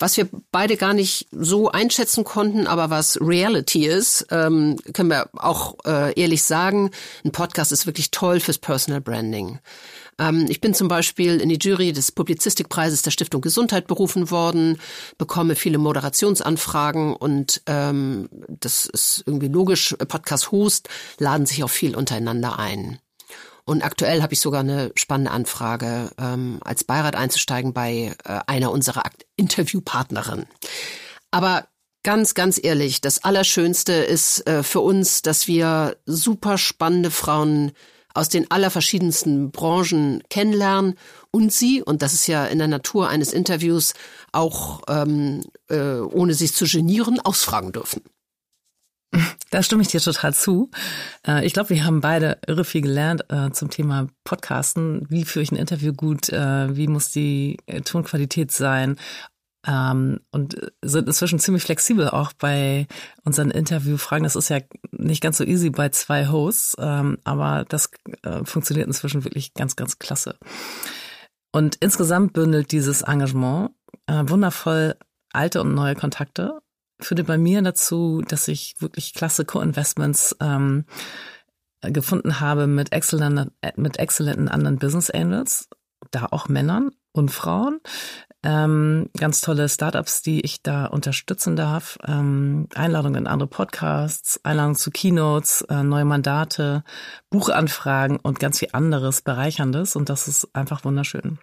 was 0.00 0.16
wir 0.16 0.28
beide 0.50 0.76
gar 0.76 0.94
nicht 0.94 1.28
so 1.30 1.70
einschätzen 1.70 2.24
konnten, 2.24 2.66
aber 2.66 2.90
was 2.90 3.18
Reality 3.20 3.86
ist, 3.86 4.26
ähm, 4.30 4.76
können 4.92 5.10
wir 5.10 5.28
auch 5.34 5.76
äh, 5.84 6.18
ehrlich 6.18 6.42
sagen, 6.42 6.90
ein 7.24 7.32
Podcast 7.32 7.70
ist 7.70 7.86
wirklich 7.86 8.10
toll 8.10 8.40
fürs 8.40 8.58
Personal 8.58 9.00
Branding. 9.00 9.60
Ähm, 10.18 10.46
ich 10.48 10.60
bin 10.60 10.74
zum 10.74 10.88
Beispiel 10.88 11.40
in 11.40 11.50
die 11.50 11.58
Jury 11.60 11.92
des 11.92 12.12
Publizistikpreises 12.12 13.02
der 13.02 13.10
Stiftung 13.10 13.42
Gesundheit 13.42 13.86
berufen 13.86 14.30
worden, 14.30 14.80
bekomme 15.18 15.54
viele 15.54 15.78
Moderationsanfragen 15.78 17.14
und 17.14 17.62
ähm, 17.66 18.28
das 18.48 18.86
ist 18.86 19.22
irgendwie 19.26 19.48
logisch. 19.48 19.94
Podcast-Host 19.98 20.88
laden 21.18 21.46
sich 21.46 21.62
auch 21.62 21.70
viel 21.70 21.94
untereinander 21.94 22.58
ein. 22.58 22.98
Und 23.64 23.82
aktuell 23.82 24.22
habe 24.22 24.32
ich 24.32 24.40
sogar 24.40 24.60
eine 24.60 24.92
spannende 24.96 25.30
Anfrage, 25.30 26.10
ähm, 26.18 26.58
als 26.64 26.84
Beirat 26.84 27.16
einzusteigen 27.16 27.72
bei 27.72 28.14
äh, 28.24 28.40
einer 28.46 28.70
unserer 28.70 29.02
Interviewpartnerinnen. 29.36 30.46
Aber 31.30 31.68
ganz, 32.02 32.34
ganz 32.34 32.60
ehrlich, 32.62 33.00
das 33.00 33.24
Allerschönste 33.24 33.92
ist 33.92 34.46
äh, 34.46 34.62
für 34.62 34.80
uns, 34.80 35.22
dass 35.22 35.46
wir 35.46 35.96
super 36.06 36.58
spannende 36.58 37.10
Frauen 37.10 37.72
aus 38.14 38.28
den 38.28 38.50
allerverschiedensten 38.50 39.50
Branchen 39.52 40.22
kennenlernen 40.30 40.96
und 41.30 41.52
sie, 41.52 41.82
und 41.82 42.02
das 42.02 42.12
ist 42.12 42.26
ja 42.26 42.44
in 42.46 42.58
der 42.58 42.66
Natur 42.66 43.08
eines 43.08 43.32
Interviews, 43.32 43.94
auch 44.32 44.82
ähm, 44.88 45.42
äh, 45.68 46.00
ohne 46.00 46.34
sich 46.34 46.54
zu 46.54 46.64
genieren, 46.64 47.20
ausfragen 47.20 47.72
dürfen. 47.72 48.02
Da 49.50 49.64
stimme 49.64 49.82
ich 49.82 49.88
dir 49.88 50.00
total 50.00 50.32
zu. 50.32 50.70
Äh, 51.26 51.44
ich 51.44 51.52
glaube, 51.52 51.70
wir 51.70 51.84
haben 51.84 52.00
beide 52.00 52.38
irre 52.46 52.64
viel 52.64 52.82
gelernt 52.82 53.24
äh, 53.30 53.50
zum 53.50 53.68
Thema 53.68 54.06
Podcasten. 54.22 55.06
Wie 55.10 55.24
führe 55.24 55.42
ich 55.42 55.50
ein 55.50 55.56
Interview 55.56 55.92
gut? 55.92 56.28
Äh, 56.28 56.76
wie 56.76 56.86
muss 56.86 57.10
die 57.10 57.58
Tonqualität 57.84 58.52
sein? 58.52 58.96
Ähm, 59.66 60.20
und 60.30 60.56
sind 60.82 61.08
inzwischen 61.08 61.40
ziemlich 61.40 61.64
flexibel 61.64 62.08
auch 62.08 62.32
bei 62.32 62.86
unseren 63.24 63.50
Interviewfragen. 63.50 64.22
Das 64.22 64.36
ist 64.36 64.48
ja 64.48 64.60
nicht 64.92 65.22
ganz 65.22 65.38
so 65.38 65.44
easy 65.44 65.70
bei 65.70 65.88
zwei 65.88 66.28
Hosts, 66.28 66.76
ähm, 66.78 67.18
aber 67.24 67.66
das 67.68 67.90
funktioniert 68.44 68.86
inzwischen 68.86 69.24
wirklich 69.24 69.52
ganz, 69.52 69.76
ganz 69.76 69.98
klasse. 69.98 70.38
Und 71.52 71.76
insgesamt 71.80 72.32
bündelt 72.32 72.70
dieses 72.70 73.02
Engagement 73.02 73.72
wundervoll 74.08 74.96
alte 75.32 75.60
und 75.60 75.74
neue 75.74 75.94
Kontakte 75.94 76.60
führte 77.04 77.24
bei 77.24 77.38
mir 77.38 77.62
dazu, 77.62 78.22
dass 78.26 78.48
ich 78.48 78.76
wirklich 78.78 79.14
klasse 79.14 79.44
Co-Investments 79.44 80.36
ähm, 80.40 80.84
gefunden 81.82 82.40
habe 82.40 82.66
mit 82.66 82.92
exzellenten, 82.92 83.52
mit 83.76 83.98
exzellenten 83.98 84.48
anderen 84.48 84.78
Business 84.78 85.10
Angels, 85.10 85.68
da 86.10 86.26
auch 86.30 86.48
Männern 86.48 86.90
und 87.12 87.30
Frauen. 87.30 87.80
Ähm, 88.42 89.10
ganz 89.18 89.42
tolle 89.42 89.68
Startups, 89.68 90.22
die 90.22 90.40
ich 90.40 90.62
da 90.62 90.86
unterstützen 90.86 91.56
darf. 91.56 91.98
Ähm, 92.06 92.68
Einladungen 92.74 93.22
in 93.22 93.26
andere 93.26 93.48
Podcasts, 93.48 94.40
Einladungen 94.44 94.76
zu 94.76 94.90
Keynotes, 94.90 95.62
äh, 95.68 95.82
neue 95.82 96.06
Mandate, 96.06 96.82
Buchanfragen 97.28 98.18
und 98.18 98.40
ganz 98.40 98.60
viel 98.60 98.70
anderes 98.72 99.20
Bereicherndes. 99.20 99.94
Und 99.94 100.08
das 100.08 100.26
ist 100.26 100.54
einfach 100.54 100.84
wunderschön. 100.84 101.38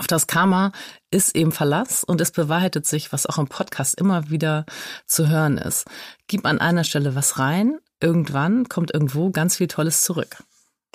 Auf 0.00 0.06
das 0.06 0.26
Karma 0.26 0.72
ist 1.10 1.36
eben 1.36 1.52
Verlass 1.52 2.04
und 2.04 2.22
es 2.22 2.30
bewahrheitet 2.30 2.86
sich, 2.86 3.12
was 3.12 3.26
auch 3.26 3.36
im 3.36 3.48
Podcast 3.48 4.00
immer 4.00 4.30
wieder 4.30 4.64
zu 5.04 5.28
hören 5.28 5.58
ist. 5.58 5.84
Gib 6.26 6.46
an 6.46 6.58
einer 6.58 6.84
Stelle 6.84 7.14
was 7.14 7.38
rein, 7.38 7.78
irgendwann 8.00 8.66
kommt 8.70 8.94
irgendwo 8.94 9.30
ganz 9.30 9.58
viel 9.58 9.66
Tolles 9.66 10.02
zurück. 10.02 10.42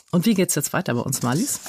Und 0.09 0.25
wie 0.25 0.33
geht's 0.33 0.55
jetzt 0.55 0.73
weiter 0.73 0.95
bei 0.95 1.01
uns, 1.01 1.21
Marlies? 1.21 1.59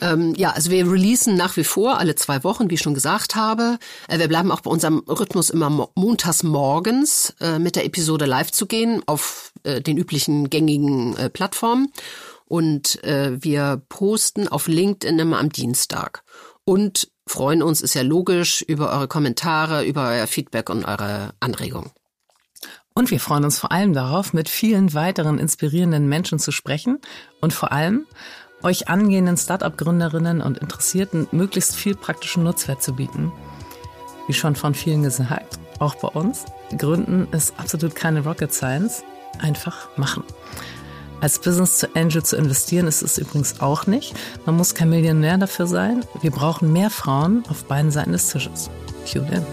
Ähm, 0.00 0.34
ja, 0.36 0.52
also 0.52 0.70
wir 0.70 0.88
releasen 0.88 1.36
nach 1.36 1.56
wie 1.56 1.64
vor 1.64 1.98
alle 1.98 2.14
zwei 2.14 2.44
Wochen, 2.44 2.70
wie 2.70 2.74
ich 2.74 2.80
schon 2.80 2.94
gesagt 2.94 3.34
habe. 3.34 3.80
Äh, 4.06 4.20
wir 4.20 4.28
bleiben 4.28 4.52
auch 4.52 4.60
bei 4.60 4.70
unserem 4.70 5.00
Rhythmus 5.08 5.50
immer 5.50 5.88
montags 5.96 6.44
morgens 6.44 7.34
äh, 7.40 7.58
mit 7.58 7.74
der 7.74 7.86
Episode 7.86 8.26
live 8.26 8.52
zu 8.52 8.66
gehen 8.66 9.02
auf 9.06 9.52
äh, 9.64 9.80
den 9.80 9.98
üblichen 9.98 10.48
gängigen 10.48 11.16
äh, 11.16 11.28
Plattformen. 11.28 11.92
Und 12.50 13.02
äh, 13.04 13.40
wir 13.40 13.80
posten 13.88 14.48
auf 14.48 14.66
LinkedIn 14.66 15.20
immer 15.20 15.38
am 15.38 15.50
Dienstag. 15.50 16.24
Und 16.64 17.08
freuen 17.24 17.62
uns, 17.62 17.80
ist 17.80 17.94
ja 17.94 18.02
logisch, 18.02 18.60
über 18.62 18.90
eure 18.90 19.06
Kommentare, 19.06 19.84
über 19.84 20.08
euer 20.08 20.26
Feedback 20.26 20.68
und 20.68 20.84
eure 20.84 21.32
Anregungen. 21.38 21.92
Und 22.92 23.12
wir 23.12 23.20
freuen 23.20 23.44
uns 23.44 23.60
vor 23.60 23.70
allem 23.70 23.92
darauf, 23.92 24.32
mit 24.32 24.48
vielen 24.48 24.94
weiteren 24.94 25.38
inspirierenden 25.38 26.08
Menschen 26.08 26.40
zu 26.40 26.50
sprechen 26.50 26.98
und 27.40 27.52
vor 27.52 27.70
allem 27.70 28.04
euch 28.64 28.88
angehenden 28.88 29.36
Startup-Gründerinnen 29.36 30.40
und 30.40 30.58
Interessierten 30.58 31.28
möglichst 31.30 31.76
viel 31.76 31.94
praktischen 31.94 32.42
Nutzwert 32.42 32.82
zu 32.82 32.94
bieten. 32.96 33.30
Wie 34.26 34.34
schon 34.34 34.56
von 34.56 34.74
vielen 34.74 35.04
gesagt, 35.04 35.60
auch 35.78 35.94
bei 35.94 36.08
uns, 36.08 36.46
Gründen 36.76 37.28
ist 37.32 37.54
absolut 37.58 37.94
keine 37.94 38.24
Rocket 38.24 38.52
Science, 38.52 39.04
einfach 39.38 39.96
machen. 39.96 40.24
Als 41.20 41.38
Business 41.38 41.78
zu 41.78 41.94
Angel 41.94 42.22
zu 42.22 42.36
investieren 42.36 42.86
ist 42.86 43.02
es 43.02 43.18
übrigens 43.18 43.60
auch 43.60 43.86
nicht. 43.86 44.14
Man 44.46 44.56
muss 44.56 44.74
kein 44.74 44.88
Millionär 44.88 45.36
dafür 45.36 45.66
sein. 45.66 46.04
Wir 46.22 46.30
brauchen 46.30 46.72
mehr 46.72 46.90
Frauen 46.90 47.44
auf 47.50 47.64
beiden 47.64 47.90
Seiten 47.90 48.12
des 48.12 48.28
Tisches. 48.28 48.70
In. 49.14 49.44